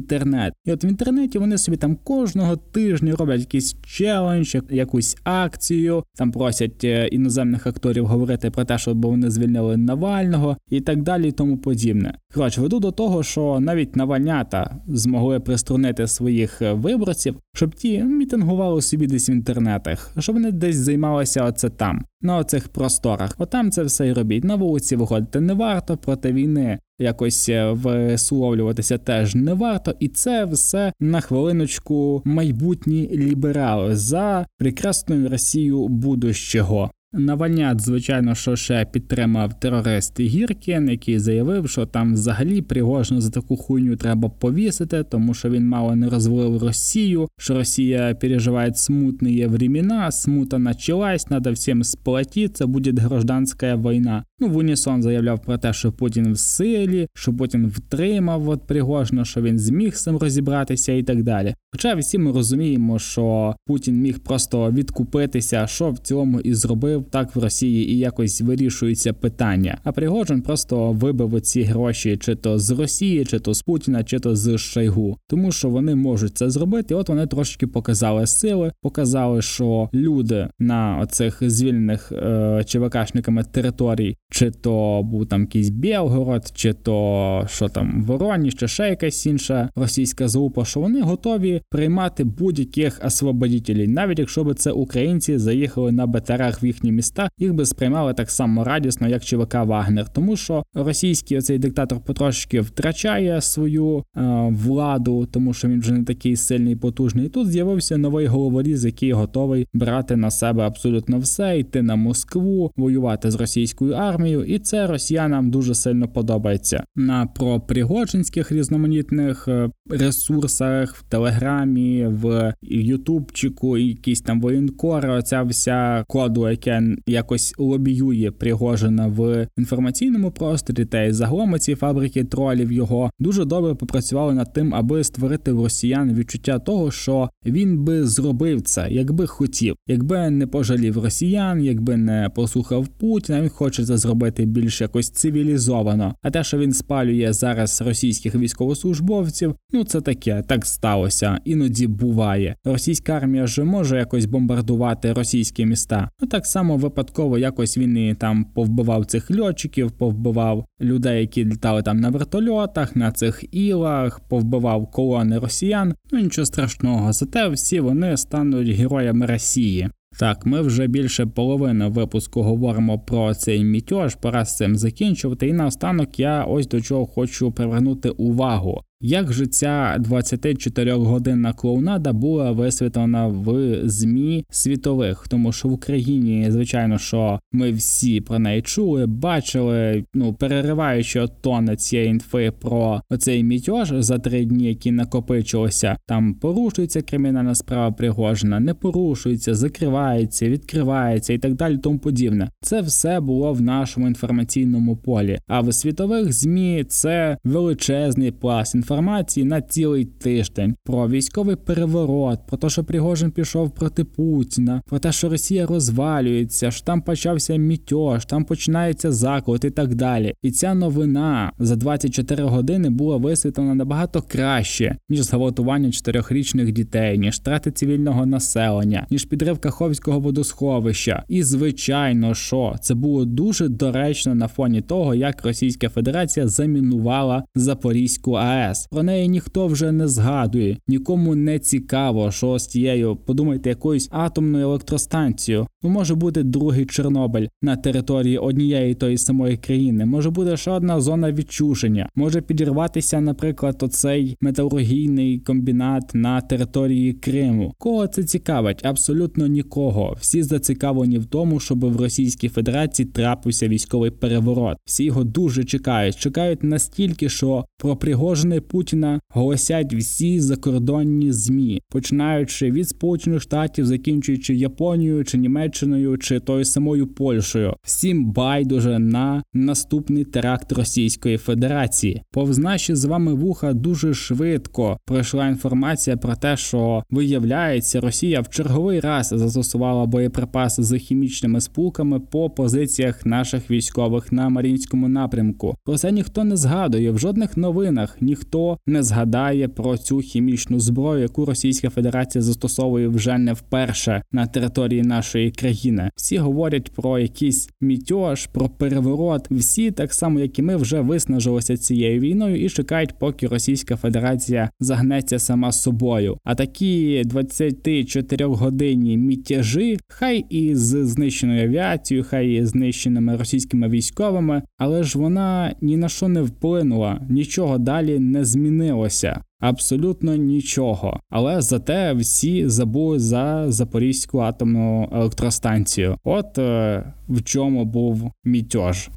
І 0.65 0.71
от 0.71 0.83
в 0.83 0.85
інтернеті 0.85 1.39
вони 1.39 1.57
собі 1.57 1.77
там 1.77 1.95
кожного 1.95 2.55
тижня 2.55 3.15
роблять 3.15 3.39
якийсь 3.39 3.75
челендж, 3.81 4.55
якусь 4.69 5.17
акцію, 5.23 6.03
там 6.15 6.31
просять 6.31 6.83
е, 6.83 7.07
іноземних 7.07 7.67
акторів 7.67 8.05
говорити 8.05 8.51
про 8.51 8.63
те, 8.63 8.77
щоб 8.77 9.05
вони 9.05 9.29
звільнили 9.29 9.77
Навального 9.77 10.57
і 10.69 10.81
так 10.81 11.03
далі, 11.03 11.27
і 11.27 11.31
тому 11.31 11.57
подібне. 11.57 12.13
Коротше, 12.33 12.61
веду 12.61 12.79
до 12.79 12.91
того, 12.91 13.23
що 13.23 13.59
навіть 13.59 13.95
Навальнята 13.95 14.77
змогли 14.87 15.39
приструнити 15.39 16.07
своїх 16.07 16.61
е, 16.61 16.73
виборців, 16.73 17.35
щоб 17.53 17.75
ті 17.75 18.03
мітингували 18.03 18.81
собі 18.81 19.07
десь 19.07 19.29
в 19.29 19.31
інтернетах, 19.31 20.11
щоб 20.19 20.35
вони 20.35 20.51
десь 20.51 20.75
займалися 20.75 21.43
оце 21.43 21.69
там, 21.69 22.05
на 22.21 22.37
оцих 22.37 22.67
просторах. 22.67 23.35
Отам 23.37 23.71
це 23.71 23.83
все 23.83 24.07
і 24.07 24.13
робіть. 24.13 24.43
На 24.43 24.55
вулиці 24.55 24.95
виходити 24.95 25.39
не 25.39 25.53
варто 25.53 25.97
проти 25.97 26.33
війни 26.33 26.79
якось 26.99 27.49
е, 27.49 27.71
висловлюватися 27.71 28.97
теж 28.97 29.35
не 29.35 29.53
варто, 29.53 29.93
і 29.99 30.07
це 30.07 30.45
все 30.45 30.93
на 30.99 31.21
хвилиночку 31.21 32.21
майбутні 32.25 33.09
ліберали 33.13 33.95
за 33.95 34.45
прекрасною 34.57 35.29
Росію 35.29 35.87
будущого. 35.87 36.91
Навальнят, 37.13 37.81
звичайно, 37.81 38.35
що 38.35 38.55
ще 38.55 38.85
підтримав 38.85 39.59
терорист 39.59 40.19
Гіркін, 40.19 40.89
який 40.89 41.19
заявив, 41.19 41.69
що 41.69 41.85
там 41.85 42.13
взагалі 42.13 42.61
Пригожно 42.61 43.21
за 43.21 43.29
таку 43.29 43.57
хуйню 43.57 43.95
треба 43.95 44.29
повісити, 44.29 45.03
тому 45.03 45.33
що 45.33 45.49
він 45.49 45.67
мало 45.67 45.95
не 45.95 46.09
розвалив 46.09 46.63
Росію, 46.63 47.27
що 47.37 47.53
Росія 47.53 48.15
переживає 48.15 48.73
смутні 48.73 49.45
времена, 49.45 50.11
смута 50.11 50.57
началась, 50.57 51.23
треба 51.23 51.51
всім 51.51 51.83
сплатитися, 51.83 52.67
буде 52.67 53.01
гражданська 53.01 53.75
війна. 53.75 54.23
Ну, 54.39 54.47
в 54.47 54.57
Унісон 54.57 55.03
заявляв 55.03 55.41
про 55.41 55.57
те, 55.57 55.73
що 55.73 55.91
Путін 55.91 56.33
в 56.33 56.39
силі, 56.39 57.07
що 57.13 57.33
Путін 57.33 57.67
втримав 57.67 58.49
от 58.49 58.67
Пригожно, 58.67 59.25
що 59.25 59.41
він 59.41 59.59
зміг 59.59 59.93
цим 59.93 60.17
розібратися 60.17 60.93
і 60.93 61.03
так 61.03 61.23
далі. 61.23 61.55
Хоча 61.71 61.95
всі 61.95 62.17
ми 62.17 62.31
розуміємо, 62.31 62.99
що 62.99 63.55
Путін 63.67 64.01
міг 64.01 64.19
просто 64.19 64.71
відкупитися, 64.71 65.67
що 65.67 65.91
в 65.91 65.97
цілому 65.97 66.39
і 66.39 66.53
зробив 66.53 66.98
так 67.03 67.35
в 67.35 67.39
Росії 67.39 67.91
і 67.91 67.97
якось 67.97 68.41
вирішується 68.41 69.13
питання. 69.13 69.77
А 69.83 69.91
Пригожин 69.91 70.41
просто 70.41 70.91
вибив 70.91 71.41
ці 71.41 71.61
гроші, 71.61 72.17
чи 72.17 72.35
то 72.35 72.59
з 72.59 72.71
Росії, 72.71 73.25
чи 73.25 73.39
то 73.39 73.53
з 73.53 73.61
Путіна, 73.61 74.03
чи 74.03 74.19
то 74.19 74.35
з 74.35 74.57
Шойгу. 74.57 75.17
тому 75.27 75.51
що 75.51 75.69
вони 75.69 75.95
можуть 75.95 76.37
це 76.37 76.49
зробити. 76.49 76.95
От 76.95 77.09
вони 77.09 77.27
трошки 77.27 77.67
показали 77.67 78.27
сили, 78.27 78.71
показали, 78.81 79.41
що 79.41 79.89
люди 79.93 80.47
на 80.59 80.99
оцих 81.03 81.49
звільнених 81.49 82.11
е, 82.11 82.63
ЧВКшниками 82.65 83.43
територій, 83.43 84.15
чи 84.31 84.51
то 84.51 85.01
був 85.03 85.25
там 85.25 85.41
якийсь 85.41 85.69
Білгород, 85.69 86.51
чи 86.53 86.73
то 86.73 87.45
що 87.49 87.69
там 87.69 88.03
Вороніж, 88.03 88.55
чи 88.55 88.67
ще 88.67 88.89
якась 88.89 89.25
інша 89.25 89.69
російська 89.75 90.27
залупа, 90.27 90.65
що 90.65 90.79
вони 90.79 91.01
готові 91.01 91.61
приймати 91.69 92.23
будь-яких 92.23 93.01
освободітелів, 93.05 93.89
навіть 93.89 94.19
якщо 94.19 94.43
би 94.43 94.53
це 94.53 94.71
українці 94.71 95.37
заїхали 95.37 95.91
на 95.91 96.07
БТРах 96.07 96.63
в 96.63 96.65
їхні 96.65 96.88
міста, 96.91 97.29
їх 97.37 97.53
би 97.53 97.65
сприймали 97.65 98.13
так 98.13 98.31
само 98.31 98.63
радісно, 98.63 99.07
як 99.07 99.23
ЧВК 99.23 99.53
Вагнер, 99.53 100.09
тому 100.09 100.37
що 100.37 100.63
російський 100.73 101.37
оцей 101.37 101.59
диктатор 101.59 101.99
потрошки 101.99 102.61
втрачає 102.61 103.41
свою 103.41 103.97
е, 103.97 104.03
владу, 104.51 105.27
тому 105.31 105.53
що 105.53 105.67
він 105.67 105.79
вже 105.79 105.93
не 105.93 106.03
такий 106.03 106.35
сильний, 106.35 106.75
потужний. 106.75 107.25
І 107.25 107.29
Тут 107.29 107.51
з'явився 107.51 107.97
новий 107.97 108.27
головоріз, 108.27 108.85
який 108.85 109.11
готовий 109.11 109.67
брати 109.73 110.15
на 110.15 110.31
себе 110.31 110.63
абсолютно 110.63 111.19
все, 111.19 111.59
йти 111.59 111.81
на 111.81 111.95
Москву, 111.95 112.71
воювати 112.77 113.31
з 113.31 113.35
російською 113.35 113.93
армією, 113.93 114.43
і 114.43 114.59
це 114.59 114.87
росіянам 114.87 115.51
дуже 115.51 115.75
сильно 115.75 116.07
подобається. 116.07 116.83
На 116.95 117.25
про 117.25 117.59
пригоджинських 117.59 118.51
різноманітних 118.51 119.47
е, 119.47 119.69
ресурсах 119.89 120.95
в 120.95 121.03
Телеграмі, 121.03 122.07
в 122.07 122.53
Ютубчику, 122.61 123.77
якісь 123.77 124.21
там 124.21 124.41
воєнкори, 124.41 125.09
оця 125.09 125.43
вся 125.43 126.03
коду, 126.07 126.49
яке 126.49 126.78
якось 127.07 127.53
лобіює 127.57 128.31
Пригожина 128.31 129.07
в 129.07 129.47
інформаційному 129.57 130.31
просторі, 130.31 130.85
та 130.85 131.03
й 131.03 131.11
загалом 131.11 131.59
ці 131.59 131.75
фабрики 131.75 132.23
тролів 132.23 132.71
його 132.71 133.11
дуже 133.19 133.45
добре 133.45 133.75
попрацювали 133.75 134.33
над 134.33 134.53
тим, 134.53 134.75
аби 134.75 135.03
створити 135.03 135.51
в 135.51 135.63
росіян 135.63 136.13
відчуття 136.13 136.59
того, 136.59 136.91
що 136.91 137.29
він 137.45 137.83
би 137.83 138.07
зробив 138.07 138.61
це, 138.61 138.87
якби 138.91 139.27
хотів, 139.27 139.75
якби 139.87 140.29
не 140.29 140.47
пожалів 140.47 140.97
росіян, 141.03 141.63
якби 141.63 141.97
не 141.97 142.29
послухав 142.35 142.87
Путіна, 142.87 143.41
він 143.41 143.49
хоче 143.49 143.85
це 143.85 143.97
зробити 143.97 144.45
більш 144.45 144.81
якось 144.81 145.09
цивілізовано. 145.09 146.15
А 146.21 146.31
те, 146.31 146.43
що 146.43 146.57
він 146.57 146.73
спалює 146.73 147.33
зараз 147.33 147.81
російських 147.81 148.35
військовослужбовців, 148.35 149.55
ну 149.73 149.83
це 149.83 150.01
таке, 150.01 150.43
так 150.47 150.65
сталося. 150.65 151.39
Іноді 151.45 151.87
буває. 151.87 152.55
Російська 152.65 153.13
армія 153.13 153.47
ж 153.47 153.63
може 153.63 153.97
якось 153.97 154.25
бомбардувати 154.25 155.13
російські 155.13 155.65
міста. 155.65 156.09
Ну 156.21 156.27
так 156.27 156.45
само 156.45 156.68
випадково 156.77 157.37
якось 157.37 157.77
він 157.77 157.97
і 157.97 158.15
там 158.15 158.45
повбивав 158.45 159.05
цих 159.05 159.31
льотчиків, 159.31 159.91
повбивав 159.91 160.65
людей, 160.81 161.21
які 161.21 161.45
літали 161.45 161.83
там 161.83 161.99
на 161.99 162.09
вертольотах, 162.09 162.95
на 162.95 163.11
цих 163.11 163.43
ілах, 163.51 164.19
повбивав 164.19 164.91
колони 164.91 165.39
росіян. 165.39 165.93
Ну 166.11 166.19
нічого 166.19 166.45
страшного. 166.45 167.13
Зате 167.13 167.47
всі 167.47 167.79
вони 167.79 168.17
стануть 168.17 168.69
героями 168.69 169.25
Росії. 169.25 169.89
Так, 170.19 170.45
ми 170.45 170.61
вже 170.61 170.87
більше 170.87 171.25
половини 171.25 171.87
випуску 171.87 172.41
говоримо 172.41 172.99
про 172.99 173.33
цей 173.33 173.63
мітьож, 173.63 174.15
пора 174.15 174.45
з 174.45 174.57
цим 174.57 174.75
закінчувати. 174.75 175.47
І 175.47 175.53
наостанок 175.53 176.19
я 176.19 176.43
ось 176.43 176.67
до 176.67 176.81
чого 176.81 177.05
хочу 177.05 177.51
привернути 177.51 178.09
увагу. 178.09 178.81
Як 179.01 179.33
же 179.33 179.47
ця 179.47 179.97
24-годинна 179.99 181.53
клоунада 181.53 182.13
була 182.13 182.51
висвітлена 182.51 183.27
в 183.27 183.79
змі 183.83 184.45
світових, 184.49 185.27
тому 185.27 185.51
що 185.51 185.67
в 185.67 185.71
Україні, 185.71 186.51
звичайно, 186.51 186.97
що 186.97 187.39
ми 187.51 187.71
всі 187.71 188.21
про 188.21 188.39
неї 188.39 188.61
чули, 188.61 189.05
бачили, 189.05 190.03
ну 190.13 190.33
перериваючи 190.33 191.27
тони 191.41 191.75
цієї 191.75 192.09
інфи 192.09 192.51
про 192.59 193.01
оцей 193.09 193.43
мітьож 193.43 193.93
за 193.97 194.19
три 194.19 194.45
дні, 194.45 194.65
які 194.65 194.91
накопичилися, 194.91 195.97
там 196.07 196.33
порушується 196.33 197.01
кримінальна 197.01 197.55
справа 197.55 197.91
Пригожина, 197.91 198.59
не 198.59 198.73
порушується, 198.73 199.55
закривається, 199.55 200.49
відкривається 200.49 201.33
і 201.33 201.37
так 201.37 201.53
далі. 201.55 201.77
Тому 201.77 201.99
подібне. 201.99 202.49
Це 202.61 202.81
все 202.81 203.19
було 203.19 203.53
в 203.53 203.61
нашому 203.61 204.07
інформаційному 204.07 204.95
полі. 204.97 205.39
А 205.47 205.61
в 205.61 205.73
світових 205.73 206.33
змі 206.33 206.85
це 206.87 207.37
величезний 207.43 208.31
пласт 208.31 208.75
інформації 208.75 208.88
інформації 208.89 209.45
на 209.45 209.61
цілий 209.61 210.05
тиждень 210.05 210.75
про 210.83 211.09
військовий 211.09 211.55
переворот, 211.55 212.39
про 212.47 212.57
те, 212.57 212.69
що 212.69 212.83
Пригожин 212.83 213.31
пішов 213.31 213.71
проти 213.71 214.03
Путіна, 214.03 214.81
про 214.85 214.99
те, 214.99 215.11
що 215.11 215.29
Росія 215.29 215.65
розвалюється, 215.65 216.71
що 216.71 216.85
там 216.85 217.01
почався 217.01 217.55
мітьош, 217.55 218.25
там 218.25 218.45
починається 218.45 219.11
заклад 219.11 219.65
і 219.65 219.69
так 219.69 219.95
далі. 219.95 220.33
І 220.41 220.51
ця 220.51 220.73
новина 220.73 221.51
за 221.59 221.75
24 221.75 222.43
години 222.43 222.89
була 222.89 223.17
висвітлена 223.17 223.75
набагато 223.75 224.21
краще, 224.21 224.97
ніж 225.09 225.21
зґвалтування 225.21 225.91
чотирьохрічних 225.91 226.71
дітей, 226.71 227.17
ніж 227.17 227.35
втрати 227.35 227.71
цивільного 227.71 228.25
населення, 228.25 229.07
ніж 229.09 229.25
підрив 229.25 229.59
Каховського 229.59 230.19
водосховища. 230.19 231.23
І 231.27 231.43
звичайно, 231.43 232.33
що 232.33 232.75
це 232.81 232.95
було 232.95 233.25
дуже 233.25 233.67
доречно 233.67 234.35
на 234.35 234.47
фоні 234.47 234.81
того, 234.81 235.15
як 235.15 235.45
Російська 235.45 235.89
Федерація 235.89 236.47
замінувала 236.47 237.43
Запорізьку 237.55 238.33
АЕС 238.33 238.78
час. 238.79 238.87
Про 238.91 239.03
неї 239.03 239.27
ніхто 239.27 239.67
вже 239.67 239.91
не 239.91 240.07
згадує, 240.07 240.77
нікому 240.87 241.35
не 241.35 241.59
цікаво, 241.59 242.31
що 242.31 242.59
з 242.59 242.67
тією, 242.67 243.15
подумайте, 243.15 243.69
якоюсь 243.69 244.09
атомною 244.11 244.65
електростанцією. 244.65 245.67
Ну 245.83 245.89
може 245.89 246.15
бути 246.15 246.43
другий 246.43 246.85
Чорнобиль 246.85 247.47
на 247.61 247.75
території 247.75 248.37
однієї 248.37 248.93
тої 248.93 249.17
самої 249.17 249.57
країни. 249.57 250.05
Може 250.05 250.29
бути 250.29 250.57
ще 250.57 250.71
одна 250.71 251.01
зона 251.01 251.31
відчуження. 251.31 252.09
Може 252.15 252.41
підірватися, 252.41 253.21
наприклад, 253.21 253.83
оцей 253.83 254.37
металургійний 254.41 255.39
комбінат 255.39 256.11
на 256.13 256.41
території 256.41 257.13
Криму. 257.13 257.73
Кого 257.77 258.07
це 258.07 258.23
цікавить? 258.23 258.85
Абсолютно 258.85 259.47
нікого. 259.47 260.15
Всі 260.19 260.43
зацікавлені 260.43 261.17
в 261.17 261.25
тому, 261.25 261.59
щоб 261.59 261.85
в 261.85 262.01
Російській 262.01 262.49
Федерації 262.49 263.05
трапився 263.05 263.67
військовий 263.67 264.11
переворот. 264.11 264.77
Всі 264.85 265.03
його 265.03 265.23
дуже 265.23 265.63
чекають. 265.63 266.15
Чекають 266.15 266.63
настільки, 266.63 267.29
що 267.29 267.65
про 267.77 267.95
Пригожини 267.95 268.61
Путіна 268.69 269.19
голосять 269.33 269.93
всі 269.93 270.39
закордонні 270.39 271.31
змі, 271.31 271.81
починаючи 271.89 272.71
від 272.71 272.89
Сполучених 272.89 273.41
Штатів, 273.41 273.85
закінчуючи 273.85 274.55
Японією 274.55 275.23
чи 275.23 275.37
Німеччиною 275.37 276.17
чи 276.17 276.39
тою 276.39 276.65
самою 276.65 277.07
Польщею. 277.07 277.73
Всім 277.83 278.31
байдуже 278.31 278.99
на 278.99 279.43
наступний 279.53 280.23
теракт 280.23 280.71
Російської 280.71 281.37
Федерації. 281.37 282.21
Повз 282.31 282.57
наші 282.57 282.95
з 282.95 283.05
вами 283.05 283.33
вуха 283.33 283.73
дуже 283.73 284.13
швидко 284.13 284.97
пройшла 285.05 285.47
інформація 285.47 286.17
про 286.17 286.35
те, 286.35 286.57
що 286.57 287.03
виявляється, 287.09 288.01
Росія 288.01 288.41
в 288.41 288.49
черговий 288.49 288.99
раз 288.99 289.27
застосувала 289.27 290.05
боєприпаси 290.05 290.83
з 290.83 290.97
хімічними 290.97 291.61
спулками 291.61 292.19
по 292.19 292.49
позиціях 292.49 293.25
наших 293.25 293.71
військових 293.71 294.31
на 294.31 294.49
Марінському 294.49 295.07
напрямку. 295.07 295.75
Про 295.85 295.97
це 295.97 296.11
ніхто 296.11 296.43
не 296.43 296.57
згадує 296.57 297.11
в 297.11 297.19
жодних 297.19 297.57
новинах, 297.57 298.17
ніхто 298.21 298.58
ніхто 298.59 298.77
не 298.87 299.03
згадає 299.03 299.67
про 299.67 299.97
цю 299.97 300.19
хімічну 300.19 300.79
зброю, 300.79 301.21
яку 301.21 301.45
Російська 301.45 301.89
Федерація 301.89 302.41
застосовує 302.41 303.07
вже 303.07 303.37
не 303.37 303.53
вперше 303.53 304.21
на 304.31 304.47
території 304.47 305.01
нашої 305.01 305.51
країни. 305.51 306.09
Всі 306.15 306.37
говорять 306.37 306.91
про 306.91 307.19
якийсь 307.19 307.69
мітьож, 307.81 308.45
про 308.45 308.69
переворот. 308.69 309.47
Всі 309.51 309.91
так 309.91 310.13
само, 310.13 310.39
як 310.39 310.59
і 310.59 310.61
ми, 310.61 310.75
вже 310.75 311.01
виснажилися 311.01 311.77
цією 311.77 312.19
війною 312.19 312.65
і 312.65 312.69
чекають, 312.69 313.19
поки 313.19 313.47
Російська 313.47 313.95
Федерація 313.95 314.69
загнеться 314.79 315.39
сама 315.39 315.71
собою. 315.71 316.37
А 316.43 316.55
такі 316.55 317.23
24 317.25 318.45
годинні 318.45 319.17
мітяжі, 319.17 319.99
хай 320.07 320.45
і 320.49 320.75
з 320.75 321.05
знищеною 321.05 321.63
авіацією, 321.63 322.25
хай 322.29 322.53
і 322.53 322.65
знищеними 322.65 323.37
російськими 323.37 323.89
військовими, 323.89 324.61
але 324.77 325.03
ж 325.03 325.19
вона 325.19 325.75
ні 325.81 325.97
на 325.97 326.09
що 326.09 326.27
не 326.27 326.41
вплинула, 326.41 327.21
нічого 327.29 327.77
далі 327.77 328.19
не 328.19 328.45
змінилося. 328.49 329.41
Абсолютно 329.59 330.35
нічого, 330.35 331.19
але 331.29 331.61
зате 331.61 332.13
всі 332.13 332.69
забули 332.69 333.19
за 333.19 333.71
Запорізьку 333.71 334.39
атомну 334.39 335.09
електростанцію. 335.13 336.17
От 336.23 336.57
е, 336.57 337.13
в 337.27 337.43
чому 337.43 337.85
був 337.85 338.31
мітьож. 338.43 339.09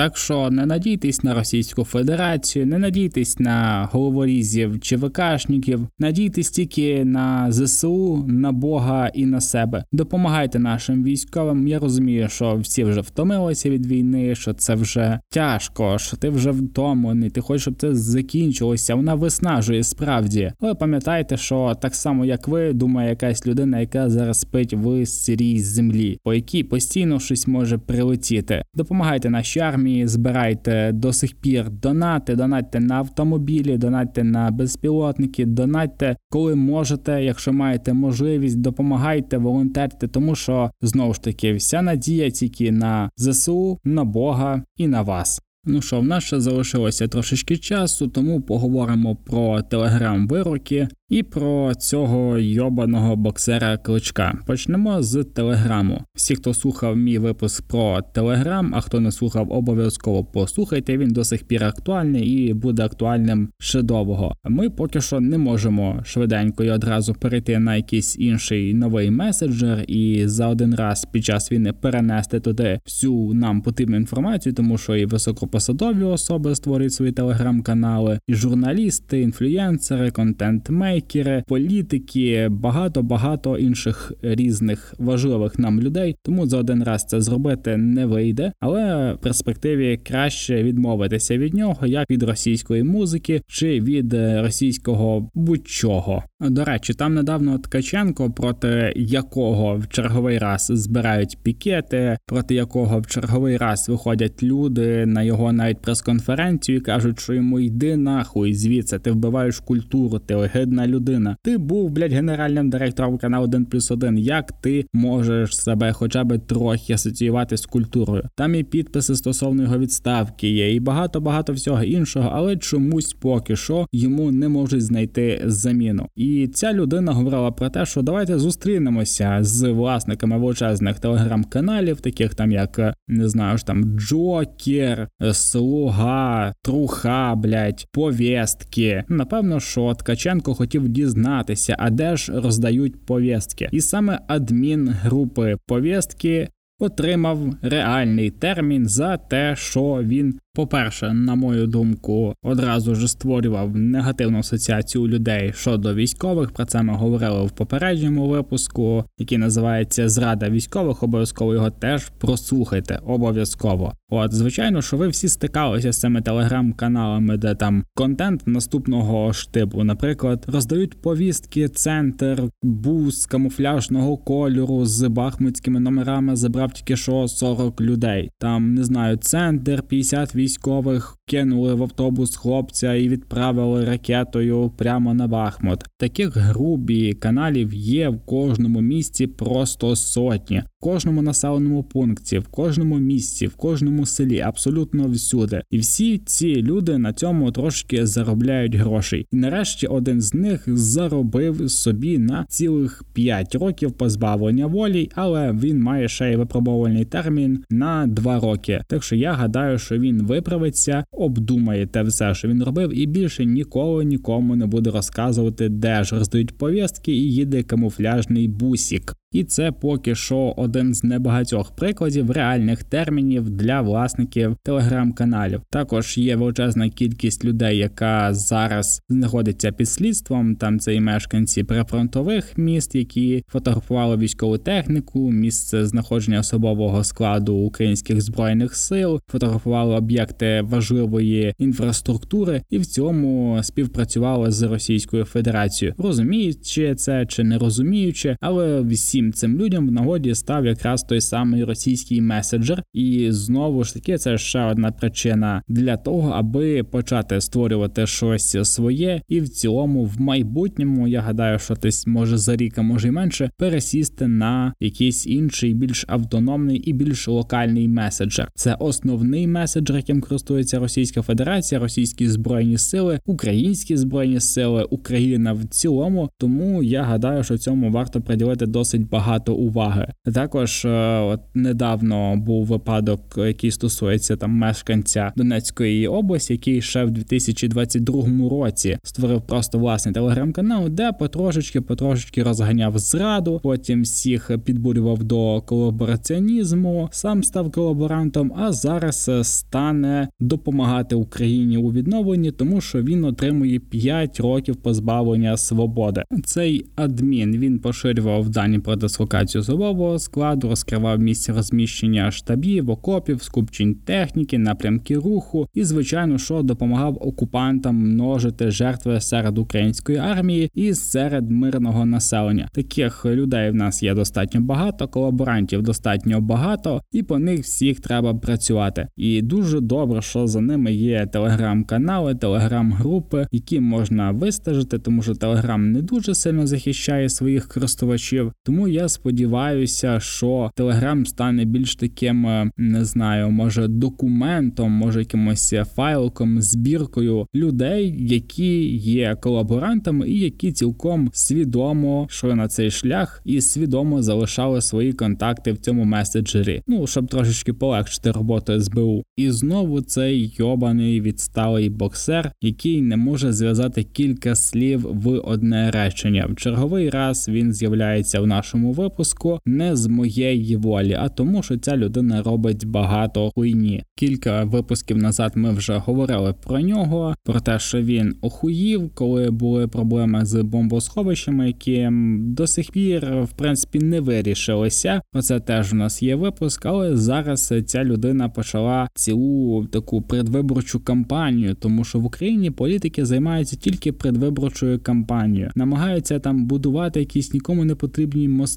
Так 0.00 0.16
що 0.16 0.50
не 0.50 0.66
надійтесь 0.66 1.24
на 1.24 1.34
Російську 1.34 1.84
Федерацію, 1.84 2.66
не 2.66 2.78
надійтесь 2.78 3.38
на 3.38 3.88
головорізів 3.92 4.80
чи 4.80 4.96
ВКшників, 4.96 5.88
надійтесь 5.98 6.50
тільки 6.50 7.04
на 7.04 7.52
ЗСУ, 7.52 8.24
на 8.28 8.52
Бога 8.52 9.08
і 9.14 9.26
на 9.26 9.40
себе. 9.40 9.84
Допомагайте 9.92 10.58
нашим 10.58 11.04
військовим. 11.04 11.68
Я 11.68 11.78
розумію, 11.78 12.28
що 12.28 12.56
всі 12.56 12.84
вже 12.84 13.00
втомилися 13.00 13.70
від 13.70 13.86
війни, 13.86 14.34
що 14.34 14.54
це 14.54 14.74
вже 14.74 15.20
тяжко, 15.30 15.98
що 15.98 16.16
ти 16.16 16.28
вже 16.28 16.50
втомлений, 16.50 17.30
ти 17.30 17.40
хочеш, 17.40 17.62
щоб 17.62 17.80
це 17.80 17.94
закінчилося. 17.94 18.94
Вона 18.94 19.14
виснажує 19.14 19.82
справді. 19.82 20.52
Але 20.60 20.74
пам'ятайте, 20.74 21.36
що 21.36 21.76
так 21.82 21.94
само 21.94 22.24
як 22.24 22.48
ви, 22.48 22.72
думає 22.72 23.10
якась 23.10 23.46
людина, 23.46 23.80
яка 23.80 24.10
зараз 24.10 24.40
спить 24.40 24.74
в 24.74 25.06
сирій 25.06 25.58
землі, 25.58 26.18
по 26.24 26.34
якій 26.34 26.64
постійно 26.64 27.20
щось 27.20 27.46
може 27.46 27.78
прилетіти. 27.78 28.62
Допомагайте 28.74 29.30
нашій 29.30 29.60
армії, 29.60 29.89
збирайте 30.06 30.92
до 30.92 31.12
сих 31.12 31.34
пір 31.34 31.70
донати, 31.70 32.36
донатьте 32.36 32.80
на 32.80 32.94
автомобілі, 32.94 33.78
донатьте 33.78 34.24
на 34.24 34.50
безпілотники, 34.50 35.46
донатьте, 35.46 36.16
коли 36.30 36.54
можете, 36.54 37.24
якщо 37.24 37.52
маєте 37.52 37.92
можливість, 37.92 38.60
допомагайте, 38.60 39.38
волонтерте, 39.38 40.08
тому 40.08 40.34
що 40.34 40.70
знову 40.82 41.14
ж 41.14 41.22
таки 41.22 41.52
вся 41.52 41.82
надія 41.82 42.30
тільки 42.30 42.72
на 42.72 43.10
ЗСУ, 43.16 43.78
на 43.84 44.04
Бога 44.04 44.62
і 44.76 44.88
на 44.88 45.02
вас. 45.02 45.40
Ну 45.64 45.82
що, 45.82 46.00
в 46.00 46.04
нас 46.04 46.24
ще 46.24 46.40
залишилося 46.40 47.08
трошечки 47.08 47.56
часу, 47.56 48.08
тому 48.08 48.40
поговоримо 48.40 49.16
про 49.16 49.62
телеграм-вироки 49.62 50.88
і 51.10 51.22
про 51.22 51.74
цього 51.74 52.38
йобаного 52.38 53.16
боксера 53.16 53.76
кличка. 53.76 54.38
Почнемо 54.46 55.02
з 55.02 55.24
телеграму. 55.24 56.02
Всі, 56.14 56.34
хто 56.34 56.54
слухав 56.54 56.96
мій 56.96 57.18
випуск 57.18 57.68
про 57.68 58.02
телеграм, 58.02 58.72
а 58.74 58.80
хто 58.80 59.00
не 59.00 59.12
слухав, 59.12 59.52
обов'язково 59.52 60.24
послухайте. 60.24 60.98
Він 60.98 61.08
до 61.08 61.24
сих 61.24 61.44
пір 61.44 61.64
актуальний 61.64 62.24
і 62.24 62.54
буде 62.54 62.84
актуальним 62.84 63.48
ще 63.58 63.82
довго. 63.82 64.34
Ми 64.44 64.70
поки 64.70 65.00
що 65.00 65.20
не 65.20 65.38
можемо 65.38 66.00
швиденько 66.04 66.64
і 66.64 66.70
одразу 66.70 67.14
перейти 67.14 67.58
на 67.58 67.76
якийсь 67.76 68.18
інший 68.18 68.74
новий 68.74 69.10
меседжер 69.10 69.84
і 69.88 70.22
за 70.26 70.48
один 70.48 70.74
раз 70.74 71.04
під 71.12 71.24
час 71.24 71.52
війни 71.52 71.72
перенести 71.72 72.40
туди 72.40 72.80
всю 72.86 73.34
нам 73.34 73.62
потрібну 73.62 73.96
інформацію, 73.96 74.52
тому 74.52 74.78
що 74.78 74.96
і 74.96 75.06
високопосадові 75.06 76.02
особи 76.02 76.54
створюють 76.54 76.92
свої 76.92 77.12
телеграм-канали, 77.12 78.18
і 78.26 78.34
журналісти, 78.34 79.20
інфлюенсери, 79.20 80.10
контент-мейкери, 80.10 80.99
байкери, 81.00 81.42
політики, 81.46 82.48
багато 82.50 83.02
багато 83.02 83.58
інших 83.58 84.12
різних 84.22 84.94
важливих 84.98 85.58
нам 85.58 85.80
людей. 85.80 86.16
Тому 86.22 86.46
за 86.46 86.58
один 86.58 86.82
раз 86.82 87.04
це 87.04 87.20
зробити 87.20 87.76
не 87.76 88.06
вийде, 88.06 88.52
але 88.60 89.12
в 89.12 89.20
перспективі 89.20 90.00
краще 90.06 90.62
відмовитися 90.62 91.38
від 91.38 91.54
нього, 91.54 91.86
як 91.86 92.10
від 92.10 92.22
російської 92.22 92.82
музики 92.82 93.42
чи 93.48 93.80
від 93.80 94.14
російського 94.14 95.30
будь-чого. 95.34 96.24
До 96.40 96.64
речі, 96.64 96.94
там 96.94 97.14
недавно 97.14 97.58
Ткаченко, 97.58 98.30
проти 98.30 98.92
якого 98.96 99.76
в 99.76 99.88
черговий 99.88 100.38
раз 100.38 100.66
збирають 100.74 101.38
пікети, 101.42 102.18
проти 102.26 102.54
якого 102.54 103.00
в 103.00 103.06
черговий 103.06 103.56
раз 103.56 103.88
виходять 103.88 104.42
люди 104.42 105.06
на 105.06 105.22
його 105.22 105.52
навіть 105.52 105.82
прес-конференцію 105.82 106.78
і 106.78 106.80
кажуть, 106.80 107.20
що 107.20 107.34
йому 107.34 107.60
йди 107.60 107.96
нахуй 107.96 108.54
звідси, 108.54 108.98
ти 108.98 109.10
вбиваєш 109.10 109.60
культуру, 109.60 110.18
ти 110.18 110.34
огидна 110.34 110.86
людина. 110.90 111.36
Ти 111.42 111.58
був 111.58 111.90
блядь, 111.90 112.12
генеральним 112.12 112.70
директором 112.70 113.18
каналу 113.18 113.44
1 113.44 113.64
плюс 113.64 113.90
1. 113.90 114.18
Як 114.18 114.52
ти 114.52 114.86
можеш 114.92 115.56
себе 115.56 115.92
хоча 115.92 116.24
б 116.24 116.38
трохи 116.38 116.92
асоціювати 116.92 117.56
з 117.56 117.66
культурою? 117.66 118.22
Там 118.36 118.54
і 118.54 118.64
підписи 118.64 119.16
стосовно 119.16 119.62
його 119.62 119.78
відставки 119.78 120.48
є, 120.48 120.74
і 120.74 120.80
багато 120.80 121.20
багато 121.20 121.52
всього 121.52 121.82
іншого, 121.82 122.30
але 122.32 122.56
чомусь 122.56 123.12
поки 123.12 123.56
що 123.56 123.86
йому 123.92 124.30
не 124.30 124.48
можуть 124.48 124.82
знайти 124.82 125.42
заміну. 125.44 126.06
І 126.16 126.48
ця 126.54 126.72
людина 126.72 127.12
говорила 127.12 127.50
про 127.50 127.70
те, 127.70 127.86
що 127.86 128.02
давайте 128.02 128.38
зустрінемося 128.38 129.38
з 129.40 129.70
власниками 129.70 130.38
величезних 130.38 130.98
телеграм-каналів, 130.98 132.00
таких 132.00 132.34
там 132.34 132.52
як 132.52 132.94
не 133.08 133.28
знаю 133.28 133.58
ж 133.58 133.66
там 133.66 133.98
Джокер, 133.98 135.08
Слуга, 135.32 136.54
Труха, 136.62 137.34
блядь, 137.34 137.86
повістки. 137.92 139.04
Напевно, 139.08 139.60
що 139.60 139.94
Ткаченко 139.94 140.54
хотів 140.54 140.79
хотів 140.80 140.92
дізнатися, 140.92 141.76
а 141.78 141.90
де 141.90 142.16
ж 142.16 142.40
роздають 142.40 143.06
повістки. 143.06 143.68
І 143.72 143.80
саме 143.80 144.20
адмін 144.28 144.88
групи 144.88 145.56
повістки 145.66 146.48
отримав 146.78 147.38
реальний 147.62 148.30
термін 148.30 148.88
за 148.88 149.16
те, 149.16 149.56
що 149.56 150.00
він 150.02 150.38
по-перше, 150.60 151.12
на 151.12 151.34
мою 151.34 151.66
думку, 151.66 152.34
одразу 152.42 152.94
ж 152.94 153.08
створював 153.08 153.76
негативну 153.76 154.38
асоціацію 154.38 155.08
людей 155.08 155.52
щодо 155.56 155.94
військових. 155.94 156.50
Про 156.50 156.64
це 156.64 156.82
ми 156.82 156.92
говорили 156.94 157.46
в 157.46 157.50
попередньому 157.50 158.28
випуску, 158.28 159.04
який 159.18 159.38
називається 159.38 160.08
Зрада 160.08 160.50
військових. 160.50 161.02
Обов'язково 161.02 161.54
його 161.54 161.70
теж 161.70 162.10
прослухайте. 162.18 163.00
Обов'язково. 163.06 163.92
От, 164.10 164.34
звичайно, 164.34 164.82
що 164.82 164.96
ви 164.96 165.08
всі 165.08 165.28
стикалися 165.28 165.92
з 165.92 166.00
цими 166.00 166.20
телеграм-каналами, 166.22 167.36
де 167.36 167.54
там 167.54 167.84
контент 167.94 168.46
наступного 168.46 169.32
штибу, 169.32 169.84
наприклад, 169.84 170.44
роздають 170.48 171.02
повістки, 171.02 171.68
центр, 171.68 172.42
бус 172.62 173.26
камуфляжного 173.26 174.16
кольору 174.16 174.86
з 174.86 175.08
бахмутськими 175.08 175.80
номерами 175.80 176.36
забрав 176.36 176.72
тільки 176.72 176.96
що 176.96 177.28
40 177.28 177.80
людей. 177.80 178.30
Там 178.38 178.74
не 178.74 178.84
знаю, 178.84 179.16
центр 179.16 179.82
50 179.82 180.34
військових 180.50 181.16
кинули 181.30 181.74
в 181.74 181.82
автобус 181.82 182.36
хлопця 182.36 182.94
і 182.94 183.08
відправили 183.08 183.84
ракетою 183.84 184.70
прямо 184.76 185.14
на 185.14 185.26
Бахмут. 185.26 185.84
Таких 185.98 186.36
грубі 186.36 187.12
каналів 187.12 187.74
є 187.74 188.08
в 188.08 188.20
кожному 188.20 188.80
місці 188.80 189.26
просто 189.26 189.96
сотні, 189.96 190.58
в 190.58 190.80
кожному 190.80 191.22
населеному 191.22 191.82
пункті, 191.82 192.38
в 192.38 192.48
кожному 192.48 192.98
місці, 192.98 193.46
в 193.46 193.54
кожному 193.54 194.06
селі, 194.06 194.40
абсолютно 194.40 195.08
всюди. 195.08 195.62
І 195.70 195.78
всі 195.78 196.18
ці 196.18 196.62
люди 196.62 196.98
на 196.98 197.12
цьому 197.12 197.52
трошки 197.52 198.06
заробляють 198.06 198.74
грошей. 198.74 199.26
І 199.32 199.36
нарешті 199.36 199.86
один 199.86 200.20
з 200.20 200.34
них 200.34 200.62
заробив 200.66 201.70
собі 201.70 202.18
на 202.18 202.46
цілих 202.48 203.04
5 203.12 203.54
років 203.54 203.92
позбавлення 203.92 204.66
волі, 204.66 205.10
але 205.14 205.52
він 205.52 205.82
має 205.82 206.08
ще 206.08 206.32
й 206.32 206.36
випробовувальний 206.36 207.04
термін 207.04 207.64
на 207.70 208.06
2 208.06 208.40
роки. 208.40 208.80
Так 208.88 209.02
що 209.02 209.16
я 209.16 209.32
гадаю, 209.32 209.78
що 209.78 209.98
він 209.98 210.22
виправиться, 210.22 211.04
обдумає 211.20 211.86
те 211.86 212.02
все, 212.02 212.34
що 212.34 212.48
він 212.48 212.62
робив, 212.62 212.98
і 212.98 213.06
більше 213.06 213.44
ніколи 213.44 214.04
нікому 214.04 214.56
не 214.56 214.66
буде 214.66 214.90
розказувати, 214.90 215.68
де 215.68 216.04
ж 216.04 216.16
роздають 216.16 216.58
повістки, 216.58 217.12
і 217.12 217.32
їде 217.32 217.62
камуфляжний 217.62 218.48
бусік. 218.48 219.14
І 219.32 219.44
це 219.44 219.72
поки 219.72 220.14
що 220.14 220.54
один 220.56 220.94
з 220.94 221.04
небагатьох 221.04 221.76
прикладів 221.76 222.30
реальних 222.30 222.82
термінів 222.82 223.50
для 223.50 223.80
власників 223.80 224.56
телеграм-каналів. 224.62 225.60
Також 225.70 226.18
є 226.18 226.36
величезна 226.36 226.88
кількість 226.88 227.44
людей, 227.44 227.78
яка 227.78 228.34
зараз 228.34 229.02
знаходиться 229.08 229.72
під 229.72 229.88
слідством. 229.88 230.56
Там 230.56 230.78
це 230.78 230.94
і 230.94 231.00
мешканці 231.00 231.64
прифронтових 231.64 232.58
міст, 232.58 232.94
які 232.94 233.44
фотографували 233.48 234.16
військову 234.16 234.58
техніку, 234.58 235.30
місце 235.30 235.86
знаходження 235.86 236.38
особового 236.38 237.04
складу 237.04 237.54
українських 237.54 238.20
збройних 238.20 238.76
сил, 238.76 239.20
фотографували 239.28 239.94
об'єкти 239.94 240.62
важливої 240.62 241.54
інфраструктури 241.58 242.62
і 242.70 242.78
в 242.78 242.86
цьому 242.86 243.58
співпрацювали 243.62 244.50
з 244.50 244.62
Російською 244.62 245.24
Федерацією, 245.24 245.94
розуміючи 245.98 246.94
це 246.94 247.26
чи 247.26 247.44
не 247.44 247.58
розуміючи, 247.58 248.36
але 248.40 248.80
всі 248.80 249.19
всім 249.20 249.32
цим 249.32 249.58
людям 249.58 249.88
в 249.88 249.92
нагоді 249.92 250.34
став 250.34 250.66
якраз 250.66 251.02
той 251.02 251.20
самий 251.20 251.64
російський 251.64 252.20
меседжер, 252.20 252.82
і 252.92 253.26
знову 253.30 253.84
ж 253.84 253.94
таки 253.94 254.18
це 254.18 254.38
ще 254.38 254.64
одна 254.64 254.92
причина 254.92 255.62
для 255.68 255.96
того, 255.96 256.30
аби 256.30 256.82
почати 256.82 257.40
створювати 257.40 258.06
щось 258.06 258.56
своє, 258.62 259.22
і 259.28 259.40
в 259.40 259.48
цілому, 259.48 260.04
в 260.04 260.20
майбутньому, 260.20 261.08
я 261.08 261.20
гадаю, 261.20 261.58
що 261.58 261.74
десь 261.74 262.06
може 262.06 262.36
за 262.38 262.56
рік, 262.56 262.78
а 262.78 262.82
може 262.82 263.08
й 263.08 263.10
менше, 263.10 263.50
пересісти 263.58 264.26
на 264.26 264.74
якийсь 264.80 265.26
інший, 265.26 265.74
більш 265.74 266.04
автономний 266.08 266.76
і 266.76 266.92
більш 266.92 267.28
локальний 267.28 267.88
меседжер. 267.88 268.48
Це 268.54 268.74
основний 268.74 269.46
меседжер, 269.46 269.96
яким 269.96 270.20
користується 270.20 270.78
Російська 270.78 271.22
Федерація, 271.22 271.80
російські 271.80 272.28
збройні 272.28 272.78
сили, 272.78 273.20
українські 273.26 273.96
збройні 273.96 274.40
сили, 274.40 274.86
Україна 274.90 275.52
в 275.52 275.64
цілому. 275.64 276.30
Тому 276.38 276.82
я 276.82 277.02
гадаю, 277.02 277.44
що 277.44 277.58
цьому 277.58 277.90
варто 277.90 278.20
приділити 278.20 278.66
досить 278.66 279.09
багато 279.10 279.54
уваги. 279.54 280.06
Також 280.34 280.84
е, 280.84 281.18
от 281.20 281.40
недавно 281.54 282.36
був 282.36 282.66
випадок, 282.66 283.20
який 283.36 283.70
стосується 283.70 284.36
там 284.36 284.50
мешканця 284.50 285.32
Донецької 285.36 286.08
області, 286.08 286.52
який 286.52 286.82
ще 286.82 287.04
в 287.04 287.10
2022 287.10 288.48
році 288.50 288.98
створив 289.02 289.42
просто 289.42 289.78
власний 289.78 290.14
телеграм-канал, 290.14 290.88
де 290.88 291.12
потрошечки 291.12 291.80
потрошечки 291.80 292.42
розганяв 292.42 292.98
зраду. 292.98 293.60
Потім 293.62 294.02
всіх 294.02 294.50
підбурював 294.64 295.22
до 295.22 295.60
колабораціонізму, 295.60 297.08
сам 297.12 297.42
став 297.42 297.70
колаборантом. 297.70 298.52
А 298.56 298.72
зараз 298.72 299.30
стане 299.42 300.28
допомагати 300.40 301.14
Україні 301.14 301.76
у 301.76 301.92
відновленні, 301.92 302.50
тому 302.50 302.80
що 302.80 303.02
він 303.02 303.24
отримує 303.24 303.78
5 303.78 304.40
років 304.40 304.76
позбавлення 304.76 305.56
свободи. 305.56 306.22
Цей 306.44 306.86
адмін 306.96 307.56
він 307.56 307.78
поширював 307.78 308.48
дані 308.48 308.78
про 308.78 308.96
дислокацію 309.00 309.62
особового 309.62 310.18
складу, 310.18 310.68
розкривав 310.68 311.18
місце 311.18 311.52
розміщення 311.52 312.30
штабів, 312.30 312.90
окопів, 312.90 313.42
скупчень 313.42 313.94
техніки, 313.94 314.58
напрямки 314.58 315.16
руху 315.16 315.66
і, 315.74 315.84
звичайно, 315.84 316.38
що 316.38 316.62
допомагав 316.62 317.18
окупантам 317.20 317.96
множити 317.96 318.70
жертви 318.70 319.20
серед 319.20 319.58
української 319.58 320.18
армії 320.18 320.70
і 320.74 320.94
серед 320.94 321.50
мирного 321.50 322.06
населення. 322.06 322.68
Таких 322.72 323.26
людей 323.26 323.70
в 323.70 323.74
нас 323.74 324.02
є 324.02 324.14
достатньо 324.14 324.60
багато, 324.60 325.08
колаборантів 325.08 325.82
достатньо 325.82 326.40
багато, 326.40 327.02
і 327.12 327.22
по 327.22 327.38
них 327.38 327.60
всіх 327.60 328.00
треба 328.00 328.34
працювати. 328.34 329.06
І 329.16 329.42
дуже 329.42 329.80
добре, 329.80 330.22
що 330.22 330.46
за 330.46 330.60
ними 330.60 330.92
є 330.92 331.26
телеграм-канали, 331.26 332.34
телеграм-групи, 332.34 333.46
які 333.52 333.80
можна 333.80 334.30
вистежити, 334.30 334.98
тому 334.98 335.22
що 335.22 335.34
телеграм 335.34 335.92
не 335.92 336.02
дуже 336.02 336.34
сильно 336.34 336.66
захищає 336.66 337.28
своїх 337.28 337.68
користувачів. 337.68 338.52
Тому 338.64 338.88
я 338.90 339.08
сподіваюся, 339.08 340.20
що 340.20 340.70
телеграм 340.74 341.26
стане 341.26 341.64
більш 341.64 341.96
таким, 341.96 342.46
е, 342.46 342.70
не 342.76 343.04
знаю, 343.04 343.50
може 343.50 343.88
документом, 343.88 344.92
може 344.92 345.18
якимось 345.18 345.74
файликом, 345.96 346.62
збіркою 346.62 347.46
людей, 347.54 348.16
які 348.18 348.96
є 348.96 349.36
колаборантами 349.40 350.28
і 350.28 350.38
які 350.38 350.72
цілком 350.72 351.30
свідомо 351.32 352.26
йшли 352.30 352.54
на 352.54 352.68
цей 352.68 352.90
шлях 352.90 353.42
і 353.44 353.60
свідомо 353.60 354.22
залишали 354.22 354.80
свої 354.80 355.12
контакти 355.12 355.72
в 355.72 355.78
цьому 355.78 356.04
меседжері. 356.04 356.82
Ну 356.86 357.06
щоб 357.06 357.26
трошечки 357.26 357.72
полегшити 357.72 358.30
роботу 358.30 358.80
СБУ. 358.80 359.22
І 359.36 359.50
знову 359.50 360.00
цей 360.00 360.54
йобаний 360.56 361.20
відсталий 361.20 361.88
боксер, 361.88 362.52
який 362.62 363.02
не 363.02 363.16
може 363.16 363.52
зв'язати 363.52 364.02
кілька 364.02 364.54
слів 364.54 365.00
в 365.00 365.28
одне 365.28 365.90
речення. 365.90 366.46
В 366.50 366.56
черговий 366.56 367.10
раз 367.10 367.48
він 367.48 367.72
з'являється 367.72 368.40
в 368.40 368.46
нашому 368.46 368.79
випуску 368.88 369.60
не 369.66 369.96
з 369.96 370.06
моєї 370.06 370.76
волі, 370.76 371.16
а 371.20 371.28
тому, 371.28 371.62
що 371.62 371.76
ця 371.76 371.96
людина 371.96 372.42
робить 372.42 372.86
багато 372.86 373.50
хуйні. 373.54 374.04
Кілька 374.16 374.64
випусків 374.64 375.16
назад 375.16 375.52
ми 375.54 375.70
вже 375.72 375.96
говорили 375.96 376.54
про 376.66 376.80
нього, 376.80 377.34
про 377.44 377.60
те, 377.60 377.78
що 377.78 378.02
він 378.02 378.34
охуїв, 378.40 379.10
коли 379.14 379.50
були 379.50 379.88
проблеми 379.88 380.44
з 380.44 380.62
бомбосховищами, 380.62 381.66
які 381.66 382.08
до 382.38 382.66
сих 382.66 382.90
пір 382.90 383.42
в 383.42 383.52
принципі 383.56 383.98
не 383.98 384.20
вирішилися. 384.20 385.22
Про 385.32 385.42
це 385.42 385.60
теж 385.60 385.92
у 385.92 385.96
нас 385.96 386.22
є 386.22 386.34
випуск, 386.34 386.86
але 386.86 387.16
зараз 387.16 387.74
ця 387.86 388.04
людина 388.04 388.48
почала 388.48 389.08
цілу 389.14 389.86
таку 389.86 390.22
предвиборчу 390.22 391.00
кампанію, 391.00 391.74
тому 391.74 392.04
що 392.04 392.18
в 392.18 392.24
Україні 392.24 392.70
політики 392.70 393.24
займаються 393.24 393.76
тільки 393.76 394.12
предвиборчою 394.12 395.00
кампанією, 395.00 395.70
намагаються 395.74 396.38
там 396.38 396.66
будувати 396.66 397.20
якісь 397.20 397.54
нікому 397.54 397.84
не 397.84 397.94
потрібні 397.94 398.48
мости 398.48 398.69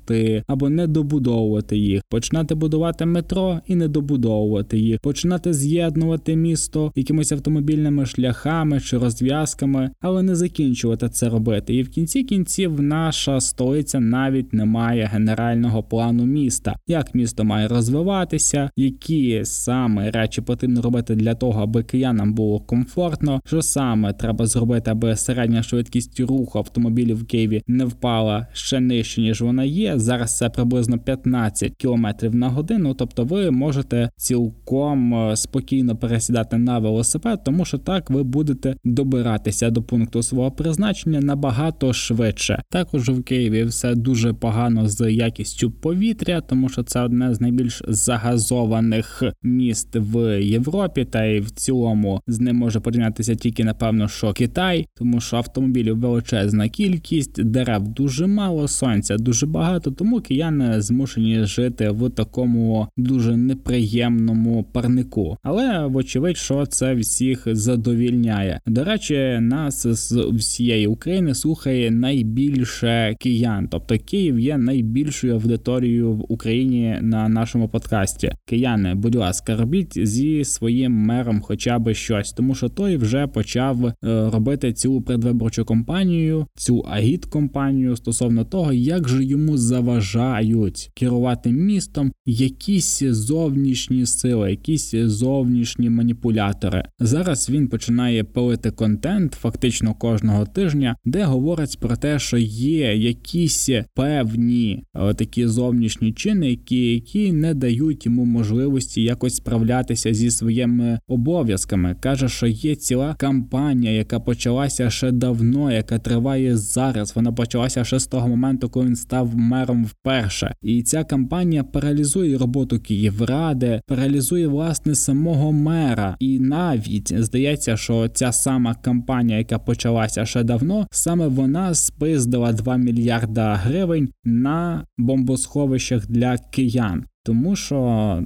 або 0.48 0.70
не 0.70 0.88
добудовувати 0.88 1.78
їх, 1.78 2.02
починати 2.10 2.56
будувати 2.56 3.06
метро 3.06 3.60
і 3.68 3.76
не 3.76 3.88
добудовувати 3.88 4.80
їх, 4.80 5.00
починати 5.00 5.54
з'єднувати 5.54 6.36
місто 6.36 6.92
якимись 6.96 7.32
автомобільними 7.32 8.06
шляхами 8.06 8.80
чи 8.80 8.98
розв'язками, 8.98 9.90
але 10.02 10.24
не 10.24 10.36
закінчувати 10.36 11.10
це 11.10 11.30
робити. 11.30 11.76
І 11.76 11.84
в 11.84 11.90
кінці 11.90 12.24
кінців 12.24 12.82
наша 12.82 13.42
столиця 13.42 14.00
навіть 14.00 14.54
не 14.54 14.66
має 14.66 15.06
генерального 15.06 15.84
плану 15.84 16.26
міста, 16.26 16.76
як 16.88 17.16
місто 17.16 17.44
має 17.44 17.68
розвиватися, 17.68 18.70
які 18.76 19.42
саме 19.44 20.12
речі 20.12 20.42
потрібно 20.42 20.82
робити 20.82 21.16
для 21.16 21.36
того, 21.36 21.64
аби 21.64 21.84
киянам 21.84 22.34
було 22.34 22.60
комфортно, 22.60 23.42
що 23.46 23.62
саме 23.62 24.14
треба 24.14 24.46
зробити, 24.46 24.92
аби 24.92 25.16
середня 25.16 25.64
швидкість 25.64 26.20
руху 26.20 26.60
автомобілів 26.60 27.18
в 27.18 27.26
Києві 27.26 27.64
не 27.68 27.86
впала 27.86 28.48
ще 28.54 28.80
нижче 28.80 29.22
ніж 29.22 29.42
вона 29.42 29.64
є. 29.64 29.83
Зараз 29.96 30.38
це 30.38 30.50
приблизно 30.50 31.00
15 31.00 31.74
км 31.78 32.08
на 32.32 32.50
годину. 32.50 32.94
Тобто, 32.94 33.24
ви 33.24 33.52
можете 33.52 34.10
цілком 34.16 35.14
е, 35.14 35.36
спокійно 35.36 35.96
пересідати 35.96 36.58
на 36.58 36.80
велосипед, 36.80 37.44
тому 37.46 37.66
що 37.66 37.78
так 37.78 38.10
ви 38.10 38.24
будете 38.24 38.76
добиратися 38.84 39.70
до 39.70 39.84
пункту 39.84 40.24
свого 40.24 40.52
призначення 40.52 41.20
набагато 41.20 41.94
швидше. 41.94 42.64
Також 42.72 43.10
в 43.10 43.24
Києві 43.24 43.64
все 43.64 43.96
дуже 43.96 44.34
погано 44.34 44.88
з 44.88 45.12
якістю 45.12 45.72
повітря, 45.72 46.42
тому 46.42 46.70
що 46.70 46.84
це 46.84 47.02
одне 47.02 47.34
з 47.34 47.42
найбільш 47.42 47.82
загазованих 47.88 49.24
міст 49.44 49.90
в 49.96 50.42
Європі, 50.42 51.06
та 51.06 51.24
й 51.24 51.40
в 51.40 51.52
цілому 51.52 52.22
з 52.28 52.40
ним 52.40 52.56
може 52.56 52.80
порівнятися 52.80 53.36
тільки 53.36 53.64
напевно, 53.64 54.08
що 54.08 54.34
Китай, 54.34 54.86
тому 54.98 55.22
що 55.22 55.38
автомобілів 55.38 56.00
величезна 56.00 56.70
кількість, 56.70 57.44
дерев 57.44 57.88
дуже 57.88 58.28
мало, 58.28 58.68
сонця 58.68 59.18
дуже 59.18 59.46
багато, 59.46 59.63
тому 59.98 60.22
кияни 60.22 60.82
змушені 60.82 61.44
жити 61.44 61.90
в 61.90 62.10
такому 62.10 62.88
дуже 62.98 63.38
неприємному 63.38 64.66
парнику. 64.72 65.38
Але 65.44 65.86
вочевидь, 65.86 66.38
що 66.38 66.66
це 66.66 66.94
всіх 66.94 67.44
задовільняє. 67.46 68.60
До 68.66 68.84
речі, 68.84 69.38
нас 69.42 69.88
з 69.88 70.12
всієї 70.34 70.88
України 70.88 71.36
слухає 71.36 71.92
найбільше 71.92 73.16
киян, 73.20 73.68
тобто 73.72 73.98
Київ 73.98 74.40
є 74.40 74.58
найбільшою 74.58 75.34
аудиторією 75.34 76.12
в 76.14 76.26
Україні 76.32 76.98
на 77.02 77.30
нашому 77.30 77.70
подкасті. 77.70 78.32
Кияни, 78.46 78.96
будь 78.96 79.16
ласка, 79.16 79.56
робіть 79.56 80.08
зі 80.08 80.46
своїм 80.46 80.94
мером 80.94 81.42
хоча 81.42 81.80
б 81.80 81.94
щось, 81.94 82.32
тому 82.32 82.56
що 82.56 82.70
той 82.70 82.98
вже 82.98 83.28
почав 83.28 83.86
е, 83.86 83.94
робити 84.30 84.74
цю 84.74 85.02
предвиборчу 85.02 85.66
кампанію, 85.66 86.48
цю 86.56 86.80
агіт 86.80 87.26
компанію 87.26 87.96
стосовно 87.96 88.46
того, 88.46 88.74
як 88.74 89.10
же 89.10 89.24
йому 89.24 89.53
заважають 89.58 90.92
керувати 90.94 91.52
містом 91.52 92.12
якісь 92.26 93.04
зовнішні 93.04 94.06
сили, 94.06 94.50
якісь 94.52 94.92
зовнішні 94.96 95.90
маніпулятори. 95.90 96.84
Зараз 97.00 97.50
він 97.50 97.68
починає 97.68 98.24
пилити 98.24 98.72
контент 98.72 99.34
фактично 99.34 99.94
кожного 99.94 100.46
тижня, 100.46 100.96
де 101.06 101.24
говорить 101.24 101.80
про 101.80 101.96
те, 101.96 102.20
що 102.20 102.38
є 102.38 102.96
якісь 102.96 103.70
певні 103.94 104.84
е, 104.96 105.14
такі 105.14 105.48
зовнішні 105.48 106.14
чинники, 106.14 106.94
які 106.94 107.32
не 107.32 107.54
дають 107.54 108.06
йому 108.06 108.26
можливості 108.26 109.04
якось 109.04 109.36
справлятися 109.36 110.14
зі 110.14 110.32
своїми 110.32 111.00
обов'язками. 111.08 111.96
каже, 112.00 112.30
що 112.30 112.48
є 112.48 112.76
ціла 112.76 113.16
кампанія, 113.20 113.92
яка 113.92 114.20
почалася 114.20 114.90
ще 114.90 115.12
давно, 115.12 115.72
яка 115.72 116.00
триває 116.00 116.58
зараз. 116.58 117.16
Вона 117.16 117.32
почалася 117.32 117.84
ще 117.84 118.00
з 118.00 118.08
того 118.08 118.28
моменту, 118.28 118.70
коли 118.70 118.86
він 118.86 118.96
став 118.96 119.36
мером 119.44 119.86
вперше. 119.86 120.56
І 120.62 120.84
ця 120.84 121.04
кампанія 121.04 121.64
паралізує 121.64 122.38
роботу 122.38 122.80
Київради, 122.80 123.82
паралізує 123.88 124.48
власне 124.48 124.96
самого 124.96 125.52
мера. 125.52 126.16
І 126.20 126.40
навіть 126.40 127.14
здається, 127.24 127.78
що 127.78 128.08
ця 128.08 128.32
сама 128.32 128.76
кампанія, 128.76 129.38
яка 129.38 129.60
почалася 129.60 130.26
ще 130.26 130.44
давно, 130.44 130.88
саме 130.92 131.28
вона 131.28 131.74
спиздила 131.74 132.54
2 132.54 132.78
мільярда 132.78 133.56
гривень 133.56 134.10
на 134.24 134.86
бомбосховищах 134.98 136.08
для 136.08 136.38
киян. 136.38 137.06
Тому 137.26 137.56
що 137.56 137.78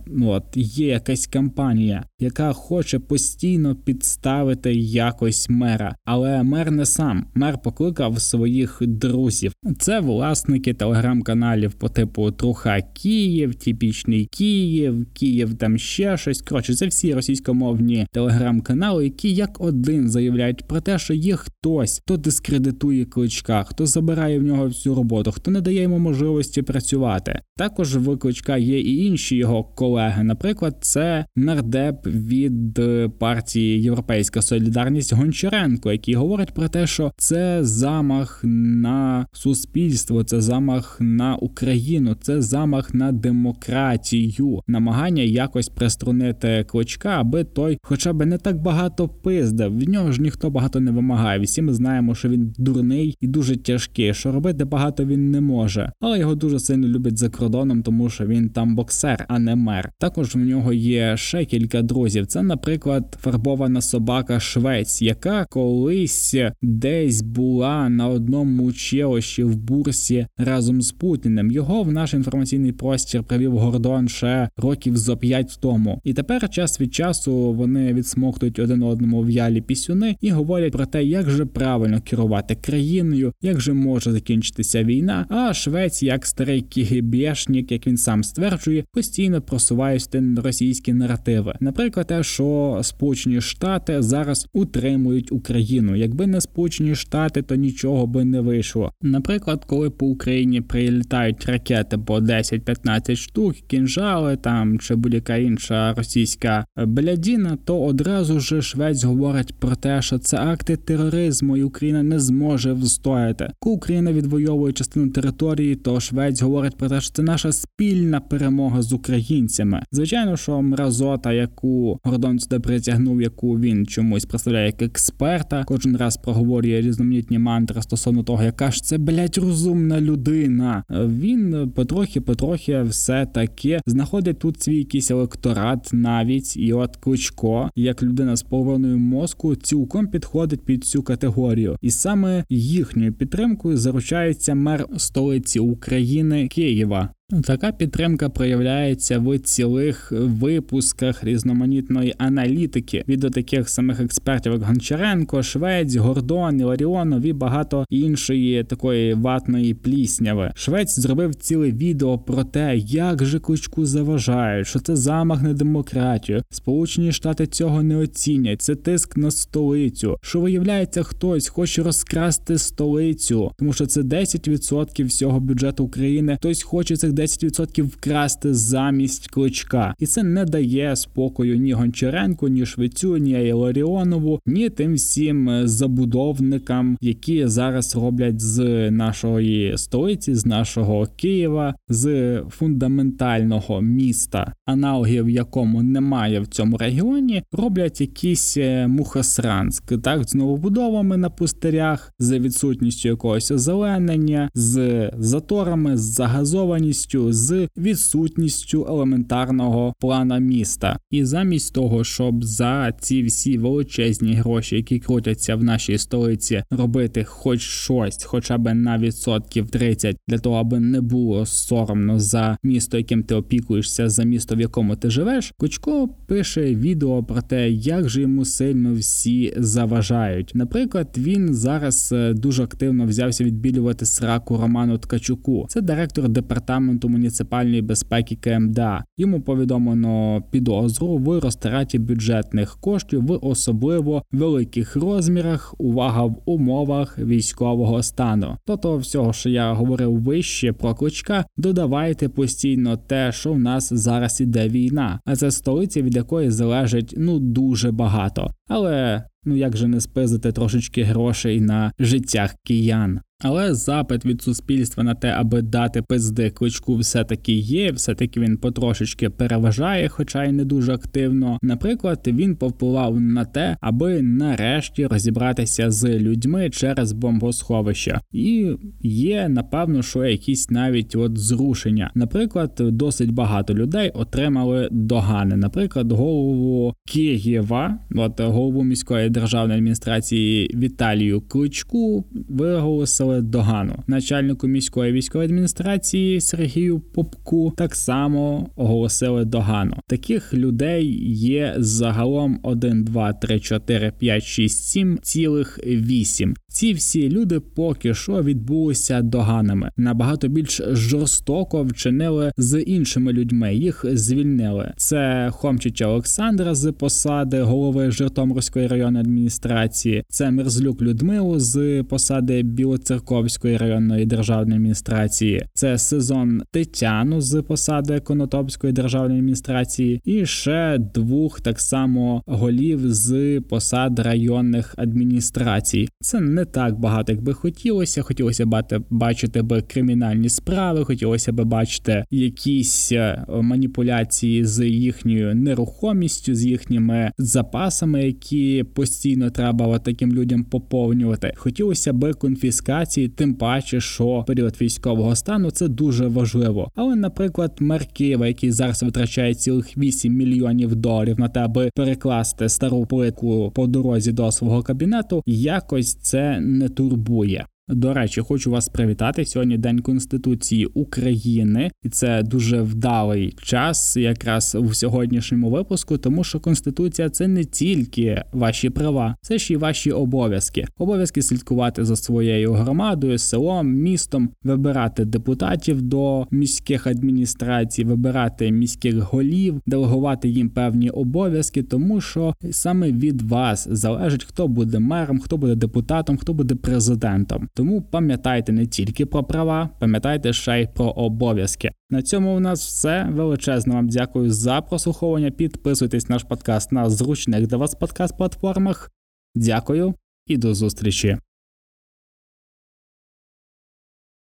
ну 0.08 0.30
от 0.30 0.44
є 0.56 0.88
якась 0.88 1.28
кампанія, 1.28 2.04
яка 2.20 2.54
хоче 2.54 3.00
постійно 3.00 3.76
підставити 3.76 4.74
якось 4.76 5.50
мера, 5.50 5.96
але 6.06 6.44
мер 6.44 6.72
не 6.72 6.86
сам. 6.86 7.26
Мер 7.36 7.62
покликав 7.62 8.22
своїх 8.22 8.78
друзів. 8.82 9.54
Це 9.80 10.00
власники 10.00 10.74
телеграм-каналів 10.74 11.74
по 11.74 11.90
типу 11.90 12.32
Труха 12.32 12.82
Київ, 12.82 13.56
Типічний 13.56 14.26
Київ, 14.26 15.08
Київ 15.14 15.54
там 15.58 15.78
ще 15.78 16.18
щось. 16.18 16.42
Коротше, 16.42 16.74
це 16.74 16.88
всі 16.88 17.14
російськомовні 17.14 18.08
телеграм-канали, 18.12 19.04
які 19.04 19.34
як 19.34 19.62
один 19.62 20.10
заявляють 20.10 20.68
про 20.68 20.82
те, 20.82 21.00
що 21.00 21.14
є 21.14 21.36
хтось, 21.36 22.00
хто 22.06 22.18
дискредитує 22.18 23.06
кличка, 23.06 23.64
хто 23.64 23.86
забирає 23.86 24.40
в 24.40 24.44
нього 24.44 24.68
всю 24.68 24.96
роботу, 24.96 25.32
хто 25.32 25.52
не 25.52 25.62
дає 25.62 25.82
йому 25.82 25.98
можливості 26.00 26.62
працювати. 26.62 27.40
Також 27.58 27.96
в 27.96 28.18
кличка 28.18 28.58
є 28.58 28.87
і 28.88 29.06
інші 29.06 29.36
його 29.36 29.64
колеги. 29.64 30.24
Наприклад, 30.24 30.78
це 30.82 31.26
нардеп 31.36 32.08
від 32.08 32.80
партії 33.20 33.82
Європейська 33.82 34.42
Солідарність 34.42 35.14
Гончаренко, 35.14 35.92
який 35.92 36.16
говорить 36.16 36.54
про 36.54 36.68
те, 36.68 36.88
що 36.88 37.12
це 37.18 37.60
замах 37.64 38.42
на 38.44 39.28
суспільство, 39.32 40.24
це 40.24 40.42
замах 40.42 40.98
на 41.02 41.36
Україну, 41.36 42.16
це 42.22 42.42
замах 42.42 42.94
на 42.94 43.12
демократію, 43.12 44.62
намагання 44.68 45.24
якось 45.24 45.70
приструнити 45.70 46.66
клочка, 46.68 47.10
аби 47.10 47.44
той, 47.44 47.78
хоча 47.82 48.14
б 48.14 48.26
не 48.26 48.38
так 48.38 48.62
багато 48.62 49.08
пиздав. 49.08 49.80
В 49.80 49.90
нього 49.90 50.12
ж 50.12 50.22
ніхто 50.22 50.50
багато 50.50 50.80
не 50.80 50.92
вимагає. 50.92 51.40
Всі 51.40 51.62
ми 51.62 51.74
знаємо, 51.74 52.16
що 52.16 52.30
він 52.30 52.54
дурний 52.58 53.16
і 53.22 53.28
дуже 53.28 53.58
тяжкий. 53.58 54.14
Що 54.14 54.32
робити 54.32 54.66
багато 54.66 55.06
він 55.06 55.32
не 55.32 55.42
може, 55.42 55.92
але 56.00 56.20
його 56.20 56.36
дуже 56.36 56.60
сильно 56.60 56.88
люблять 56.88 57.18
за 57.18 57.30
кордоном, 57.30 57.84
тому 57.84 58.10
що 58.10 58.26
він 58.26 58.50
там 58.50 58.77
боксер, 58.78 59.26
а 59.28 59.40
не 59.40 59.56
мер. 59.56 59.92
Також 59.98 60.36
в 60.36 60.38
нього 60.38 60.74
є 60.74 61.18
ще 61.18 61.46
кілька 61.46 61.82
друзів. 61.82 62.28
Це, 62.28 62.44
наприклад, 62.44 63.18
фарбована 63.22 63.82
собака 63.82 64.40
Швець, 64.40 65.02
яка 65.02 65.46
колись 65.46 66.36
десь 66.62 67.22
була 67.22 67.90
на 67.90 68.08
одному 68.08 68.74
челощі 68.74 69.44
в 69.44 69.56
бурсі 69.56 70.28
разом 70.38 70.82
з 70.82 70.92
Путіним. 70.92 71.52
Його 71.52 71.84
в 71.84 71.92
наш 71.92 72.14
інформаційний 72.14 72.72
простір 72.72 73.24
привів 73.24 73.58
Гордон 73.58 74.08
ще 74.08 74.50
років 74.58 74.98
зо 74.98 75.18
п'ять 75.18 75.58
тому. 75.62 76.02
І 76.04 76.14
тепер 76.14 76.50
час 76.50 76.82
від 76.82 76.94
часу 76.94 77.54
вони 77.54 77.94
відсмоктують 77.94 78.60
один 78.60 78.84
одному 78.84 79.22
в'ялі 79.22 79.62
пісюни 79.62 80.16
і 80.22 80.32
говорять 80.32 80.74
про 80.74 80.86
те, 80.86 81.04
як 81.04 81.30
же 81.30 81.46
правильно 81.46 82.02
керувати 82.02 82.56
країною, 82.56 83.34
як 83.42 83.62
же 83.62 83.74
може 83.74 84.12
закінчитися 84.12 84.84
війна. 84.84 85.26
А 85.30 85.54
Швець, 85.54 86.04
як 86.04 86.26
старий 86.26 86.62
кігібєшнік, 86.62 87.72
як 87.72 87.88
він 87.88 87.98
сам 87.98 88.24
стверджує, 88.24 88.67
постійно 88.94 89.42
просуває 89.42 90.00
російські 90.38 90.94
наративи. 90.94 91.54
Наприклад, 91.60 92.08
те, 92.08 92.24
що 92.24 92.80
Сполучені 92.84 93.42
Штати 93.42 94.02
зараз 94.02 94.48
утримують 94.54 95.32
Україну. 95.32 95.96
Якби 95.96 96.28
не 96.28 96.42
Сполучені 96.42 96.96
Штати, 96.96 97.42
то 97.42 97.56
нічого 97.56 98.08
би 98.08 98.26
не 98.26 98.42
вийшло. 98.42 98.92
Наприклад, 99.02 99.66
коли 99.66 99.90
по 99.90 100.06
Україні 100.06 100.62
прилітають 100.62 101.46
ракети 101.46 101.98
по 101.98 102.18
10-15 102.18 103.16
штук, 103.16 103.56
кінжали 103.68 104.38
там 104.38 104.80
чи 104.80 104.96
будь-яка 104.96 105.36
інша 105.36 105.94
російська 105.94 106.66
блядіна, 106.78 107.58
то 107.66 107.84
одразу 107.84 108.40
ж 108.40 108.62
Швець 108.62 109.04
говорить 109.04 109.54
про 109.60 109.76
те, 109.76 110.02
що 110.02 110.20
це 110.20 110.38
акти 110.38 110.76
тероризму, 110.76 111.58
і 111.58 111.64
Україна 111.64 112.04
не 112.04 112.20
зможе 112.20 112.74
встояти. 112.74 113.50
Коли 113.60 113.76
Україна 113.76 114.14
відвоює 114.14 114.72
частину 114.74 115.10
території, 115.10 115.76
то 115.76 116.00
Швець 116.00 116.42
говорить 116.42 116.78
про 116.78 116.90
те, 116.90 117.02
що 117.02 117.14
це 117.14 117.24
наша 117.24 117.52
спільна 117.52 118.20
перемога 118.20 118.57
з 118.80 118.94
українцями. 118.94 119.84
Звичайно, 119.92 120.38
що 120.38 120.62
мразота, 120.62 121.34
яку 121.34 122.00
Гордон 122.04 122.40
сюди 122.40 122.60
притягнув, 122.60 123.22
яку 123.22 123.60
він 123.60 123.86
чомусь 123.86 124.26
представляє 124.26 124.66
як 124.66 124.82
експерта, 124.82 125.64
кожен 125.68 125.98
раз 125.98 126.18
проговорює 126.18 126.82
різноманітні 126.82 127.40
мантри 127.40 127.82
стосовно 127.82 128.24
того, 128.24 128.44
яка 128.44 128.72
ж 128.72 128.84
це 128.84 128.98
блять 128.98 129.38
розумна 129.38 130.02
людина. 130.02 130.84
Він 130.90 131.72
потрохи-потрохи 131.76 132.84
все 132.84 133.26
таки 133.26 133.80
знаходить 133.86 134.40
тут 134.40 134.64
свій 134.64 134.78
якийсь 134.78 135.12
електорат 135.12 135.90
навіть 135.94 136.58
і 136.58 136.74
от 136.74 136.96
Кличко, 136.96 137.70
як 137.76 138.04
людина 138.04 138.36
з 138.36 138.44
половиною 138.44 138.98
мозку, 138.98 139.56
цілком 139.56 140.08
підходить 140.08 140.66
під 140.66 140.86
цю 140.86 141.04
категорію, 141.04 141.78
і 141.82 141.92
саме 141.92 142.44
їхньою 142.50 143.14
підтримкою 143.14 143.78
заручається 143.78 144.56
мер 144.56 144.86
столиці 144.98 145.60
України 145.60 146.48
Києва. 146.48 147.10
Така 147.44 147.72
підтримка 147.72 148.30
проявляється 148.30 149.20
в 149.20 149.40
цілих 149.40 150.12
випусках 150.12 151.24
різноманітної 151.24 152.16
аналітики 152.18 153.04
від 153.08 153.32
таких 153.34 153.70
самих 153.70 154.00
експертів, 154.00 154.52
як 154.52 154.62
Гончаренко, 154.62 155.44
Швець, 155.44 155.96
Гордон, 155.96 156.60
Іларіонов 156.60 157.22
і 157.22 157.34
багато 157.34 157.86
іншої 157.90 158.64
такої 158.64 159.14
ватної 159.14 159.74
плісняви. 159.74 160.52
Швець 160.56 161.00
зробив 161.00 161.36
ціле 161.36 161.72
відео 161.72 162.20
про 162.20 162.44
те, 162.44 162.78
як 162.78 163.26
же 163.26 163.40
Кличку 163.40 163.86
заважають, 163.86 164.68
що 164.68 164.80
це 164.80 164.96
замах 164.96 165.42
на 165.42 165.54
демократію. 165.54 166.42
Сполучені 166.50 167.12
Штати 167.12 167.48
цього 167.48 167.84
не 167.84 167.98
оцінять. 167.98 168.62
Це 168.62 168.76
тиск 168.76 169.18
на 169.18 169.32
столицю. 169.32 170.18
Що 170.22 170.40
виявляється, 170.40 171.04
хтось 171.04 171.48
хоче 171.48 171.84
розкрасти 171.84 172.58
столицю, 172.58 173.52
тому 173.60 173.74
що 173.74 173.86
це 173.86 174.02
10% 174.02 175.06
всього 175.06 175.40
бюджету 175.40 175.84
України. 175.84 176.36
Хтось 176.36 176.64
хоче 176.64 176.98
цих 176.98 177.17
10% 177.18 177.84
вкрасти 177.84 178.54
замість 178.54 179.28
кличка, 179.28 179.96
і 180.00 180.06
це 180.06 180.24
не 180.24 180.46
дає 180.46 180.96
спокою 180.96 181.58
ні 181.58 181.74
Гончаренку, 181.74 182.48
ні 182.48 182.66
Швецю, 182.66 183.18
ні 183.18 183.48
Іларіонову, 183.48 184.40
ні 184.46 184.70
тим 184.70 184.94
всім 184.94 185.50
е, 185.50 185.68
забудовникам, 185.68 186.98
які 187.02 187.48
зараз 187.48 187.96
роблять 187.96 188.42
з 188.42 188.92
нашої 188.92 189.78
столиці, 189.78 190.36
з 190.36 190.46
нашого 190.46 191.08
Києва, 191.16 191.76
з 191.90 192.42
фундаментального 192.50 193.82
міста, 193.82 194.54
аналогів 194.66 195.30
якому 195.30 195.84
немає 195.84 196.40
в 196.40 196.48
цьому 196.48 196.78
регіоні, 196.78 197.44
роблять 197.52 198.02
якийсь 198.02 198.58
е, 198.58 198.88
мухосранськ, 198.88 200.02
так 200.02 200.30
з 200.30 200.36
новобудовами 200.36 201.18
на 201.18 201.30
пустирях, 201.30 202.12
з 202.20 202.40
відсутністю 202.40 203.10
якогось 203.10 203.52
озеленення, 203.52 204.50
з 204.54 205.12
заторами, 205.18 205.98
з 205.98 206.02
загазованістю 206.02 207.07
повністю 207.08 207.34
з 207.34 207.68
відсутністю 207.78 208.86
елементарного 208.90 209.94
плана 210.00 210.38
міста. 210.38 211.00
І 211.12 211.26
замість 211.26 211.74
того, 211.74 212.04
щоб 212.04 212.44
за 212.44 212.92
ці 213.00 213.24
всі 213.24 213.58
величезні 213.58 214.34
гроші, 214.34 214.76
які 214.76 215.00
крутяться 215.00 215.56
в 215.56 215.64
нашій 215.64 215.98
столиці, 215.98 216.64
робити 216.70 217.24
хоч 217.24 217.62
щось, 217.62 218.24
хоча 218.24 218.58
б 218.58 218.74
на 218.74 218.98
відсотків 218.98 219.70
30, 219.70 220.18
для 220.28 220.38
того, 220.38 220.56
аби 220.56 220.80
не 220.80 221.02
було 221.02 221.46
соромно 221.46 222.20
за 222.20 222.58
місто, 222.64 222.98
яким 222.98 223.24
ти 223.24 223.36
опікуєшся, 223.36 224.10
за 224.10 224.24
місто, 224.24 224.56
в 224.56 224.60
якому 224.60 224.96
ти 224.96 225.10
живеш, 225.10 225.54
Кучко 225.58 226.10
пише 226.28 226.76
відео 226.76 227.24
про 227.24 227.42
те, 227.42 227.70
як 227.70 228.10
же 228.10 228.22
йому 228.22 228.46
сильно 228.46 228.94
всі 228.94 229.54
заважають. 229.58 230.52
Наприклад, 230.56 231.08
він 231.18 231.54
зараз 231.54 232.10
е, 232.14 232.34
дуже 232.34 232.64
активно 232.64 233.06
взявся 233.06 233.44
відбілювати 233.44 234.06
сраку 234.06 234.58
Роману 234.58 234.98
Ткачуку. 234.98 235.66
Це 235.70 235.82
директор 235.82 236.30
департаменту 236.30 236.97
департаменту 236.98 237.10
муніципальної 237.10 237.82
безпеки 237.82 238.36
КМДА. 238.36 239.04
Йому 239.18 239.42
повідомлено 239.42 240.44
підозру 240.52 241.18
в 241.18 241.40
розтраті 241.40 242.00
бюджетних 242.00 242.78
коштів 242.82 243.26
в 243.26 243.40
особливо 243.42 244.24
великих 244.32 244.96
розмірах. 244.96 245.76
Увага 245.78 246.24
в 246.26 246.42
умовах 246.46 247.20
військового 247.20 248.04
стану. 248.04 248.58
Тобто 248.66 248.98
всього, 248.98 249.34
що 249.34 249.50
я 249.50 249.74
говорив 249.74 250.22
вище 250.22 250.74
про 250.74 250.96
кличка, 250.96 251.46
додавайте 251.58 252.30
постійно 252.30 252.98
те, 252.98 253.32
що 253.32 253.54
в 253.54 253.60
нас 253.60 253.94
зараз 253.94 254.42
іде 254.42 254.70
війна, 254.70 255.20
а 255.26 255.36
це 255.36 255.52
столиця, 255.52 256.02
від 256.02 256.16
якої 256.16 256.52
залежить 256.52 257.14
ну 257.18 257.40
дуже 257.40 257.92
багато. 257.92 258.52
Але 258.70 259.24
ну 259.48 259.56
як 259.56 259.78
же 259.78 259.88
не 259.88 260.02
спизити 260.02 260.52
трошечки 260.52 261.04
грошей 261.04 261.62
на 261.62 261.92
життях 262.00 262.56
киян. 262.64 263.20
Але 263.44 263.74
запит 263.74 264.26
від 264.26 264.42
суспільства 264.42 265.04
на 265.04 265.16
те, 265.16 265.30
аби 265.30 265.62
дати 265.62 266.02
пизди 266.02 266.50
кличку, 266.50 266.96
все 266.96 267.24
таки 267.24 267.54
є, 267.54 267.92
все 267.92 268.16
таки 268.16 268.40
він 268.40 268.58
потрошечки 268.58 269.30
переважає, 269.30 270.10
хоча 270.10 270.44
й 270.44 270.52
не 270.52 270.66
дуже 270.66 270.94
активно. 270.94 271.60
Наприклад, 271.62 272.28
він 272.28 272.56
повпливав 272.56 273.20
на 273.20 273.46
те, 273.46 273.78
аби 273.82 274.22
нарешті 274.22 275.08
розібратися 275.08 275.92
з 275.92 276.20
людьми 276.20 276.70
через 276.70 277.12
бомбосховища, 277.12 278.22
і 278.32 278.72
є 279.04 279.50
напевно, 279.50 280.02
що 280.02 280.26
якісь 280.26 280.70
навіть 280.70 281.16
от 281.16 281.38
зрушення. 281.38 282.12
Наприклад, 282.16 282.76
досить 282.80 283.32
багато 283.32 283.74
людей 283.74 284.10
отримали 284.10 284.90
догани. 284.92 285.58
Наприклад, 285.58 286.12
голову 286.12 286.94
Києва, 287.08 288.00
от 288.16 288.42
голову 288.42 288.84
міської 288.84 289.30
державної 289.40 289.78
адміністрації 289.78 290.72
Віталію 290.76 291.42
Кличку 291.42 292.26
виголосили 292.50 293.42
догану. 293.42 294.04
Начальнику 294.08 294.68
міської 294.68 295.12
військової 295.12 295.50
адміністрації 295.50 296.42
Сергію 296.42 297.00
Попку 297.00 297.74
так 297.78 297.96
само 297.96 298.70
оголосили 298.76 299.46
догану. 299.46 299.94
Таких 300.08 300.54
людей 300.54 301.34
є 301.36 301.76
загалом 301.78 302.60
1, 302.64 303.04
2, 303.04 303.34
3, 303.34 303.60
4, 303.60 304.12
5, 304.20 304.44
6, 304.44 304.84
7 304.84 305.20
цілих 305.22 305.80
8. 305.86 306.56
Ці 306.78 306.94
всі 306.94 307.30
люди 307.30 307.60
поки 307.60 308.14
що 308.14 308.44
відбулися 308.44 309.22
доганами. 309.22 309.92
Набагато 309.98 310.48
більш 310.48 310.82
жорстоко 310.92 311.84
вчинили 311.84 312.52
з 312.58 312.82
іншими 312.82 313.34
людьми. 313.34 313.76
Їх 313.76 314.06
звільнили. 314.14 314.94
Це 314.98 315.50
Хомчича 315.54 316.08
Олександра 316.08 316.76
з 316.76 316.92
посади 316.92 317.62
голови 317.62 318.12
Житомирської 318.12 318.88
районної 318.88 319.22
адміністрації. 319.22 320.24
Це 320.30 320.52
Мерзлюк 320.52 321.02
Людмилу 321.02 321.60
з 321.60 322.04
посади 322.04 322.64
Білоцерковської 322.64 323.78
районної 323.78 324.26
державної 324.26 324.76
адміністрації. 324.76 325.66
Це 325.74 325.98
сезон 325.98 326.62
Тетяну 326.72 327.42
з 327.42 327.62
посади 327.62 328.20
Конотопської 328.20 328.94
державної 328.94 329.40
адміністрації, 329.40 330.22
і 330.26 330.46
ще 330.46 330.98
двох 331.14 331.62
так 331.62 331.80
само 331.80 332.44
голів 332.46 333.00
з 333.14 333.62
посад 333.62 334.20
районних 334.20 334.94
адміністрацій. 334.98 336.10
Це 336.22 336.40
не 336.40 336.67
так 336.72 337.00
багато, 337.00 337.32
як 337.32 337.42
би 337.42 337.54
хотілося. 337.54 338.22
Хотілося 338.22 338.66
б 338.66 338.84
бачити 339.10 339.62
би 339.62 339.82
кримінальні 339.82 340.50
справи, 340.50 341.06
хотілося 341.06 341.54
б 341.54 341.64
бачити 341.64 342.24
якісь 342.32 343.12
е, 343.12 343.46
маніпуляції 343.62 344.66
з 344.66 344.88
їхньою 344.88 345.56
нерухомістю, 345.56 346.56
з 346.56 346.66
їхніми 346.66 347.32
запасами, 347.38 348.26
які 348.26 348.86
постійно 348.94 349.50
треба 349.50 350.00
таким 350.00 350.34
людям 350.34 350.64
поповнювати. 350.64 351.54
Хотілося 351.56 352.14
б 352.14 352.34
конфіскації, 352.34 353.28
тим 353.28 353.54
паче, 353.54 354.02
що 354.02 354.44
період 354.48 354.82
військового 354.82 355.36
стану 355.36 355.72
це 355.72 355.88
дуже 355.88 356.28
важливо. 356.28 356.92
Але, 356.96 357.16
наприклад, 357.16 357.76
мер 357.80 358.06
Києва, 358.06 358.48
який 358.48 358.72
зараз 358.72 359.04
витрачає 359.04 359.56
цілих 359.56 359.98
8 359.98 360.34
мільйонів 360.34 360.96
доларів 360.96 361.40
на 361.40 361.50
те, 361.50 361.60
аби 361.60 361.90
перекласти 361.96 362.70
стару 362.70 363.06
плитку 363.06 363.72
по 363.76 363.88
дорозі 363.88 364.32
до 364.32 364.52
свого 364.52 364.84
кабінету, 364.84 365.44
якось 365.46 366.16
це 366.16 366.57
не 366.62 366.90
турбує. 366.90 367.66
До 367.90 368.14
речі, 368.14 368.42
хочу 368.42 368.72
вас 368.72 368.90
привітати. 368.90 369.46
Сьогодні 369.46 369.78
День 369.78 370.00
Конституції 370.00 370.86
України, 370.86 371.92
і 372.04 372.10
це 372.10 372.44
дуже 372.44 372.82
вдалий 372.82 373.56
час, 373.62 374.18
якраз 374.18 374.78
в 374.80 374.96
сьогоднішньому 374.96 375.70
випуску, 375.70 376.18
тому 376.18 376.44
що 376.44 376.60
Конституція 376.60 377.30
це 377.30 377.48
не 377.48 377.64
тільки 377.64 378.44
ваші 378.54 378.90
права, 378.90 379.36
це 379.42 379.58
ж 379.58 379.74
і 379.74 379.78
ваші 379.78 380.12
обов'язки. 380.12 380.86
Обов'язки 380.98 381.42
слідкувати 381.42 382.06
за 382.06 382.16
своєю 382.16 382.74
громадою, 382.74 383.38
селом, 383.38 383.88
містом, 383.88 384.50
вибирати 384.64 385.26
депутатів 385.26 386.02
до 386.02 386.48
міських 386.52 387.08
адміністрацій, 387.08 388.04
вибирати 388.04 388.72
міських 388.72 389.16
голів, 389.16 389.82
делегувати 389.86 390.50
їм 390.50 390.70
певні 390.70 391.10
обов'язки, 391.10 391.84
тому 391.84 392.22
що 392.22 392.54
саме 392.72 393.12
від 393.12 393.42
вас 393.42 393.88
залежить, 393.92 394.44
хто 394.44 394.68
буде 394.68 395.00
мером, 395.00 395.40
хто 395.40 395.58
буде 395.58 395.76
депутатом, 395.76 396.38
хто 396.38 396.54
буде 396.54 396.76
президентом. 396.76 397.68
Тому 397.78 398.02
пам'ятайте 398.02 398.72
не 398.72 398.86
тільки 398.86 399.26
про 399.26 399.44
права, 399.44 399.90
пам'ятайте 400.00 400.54
ще 400.54 400.82
й 400.82 400.88
про 400.88 401.06
обов'язки. 401.06 401.92
На 402.10 402.22
цьому 402.22 402.56
у 402.56 402.60
нас 402.60 402.88
все. 402.88 403.28
Величезно 403.32 403.94
вам 403.94 404.10
дякую 404.10 404.52
за 404.52 404.82
прослуховування. 404.82 405.52
Підписуйтесь 405.52 406.30
наш 406.30 406.44
подкаст 406.44 406.92
на 406.92 407.10
зручних 407.10 407.68
для 407.68 407.78
вас 407.78 407.96
подкаст 407.96 408.38
платформах. 408.38 409.12
Дякую 409.56 410.14
і 410.48 410.58
до 410.58 410.74
зустрічі. 410.74 411.38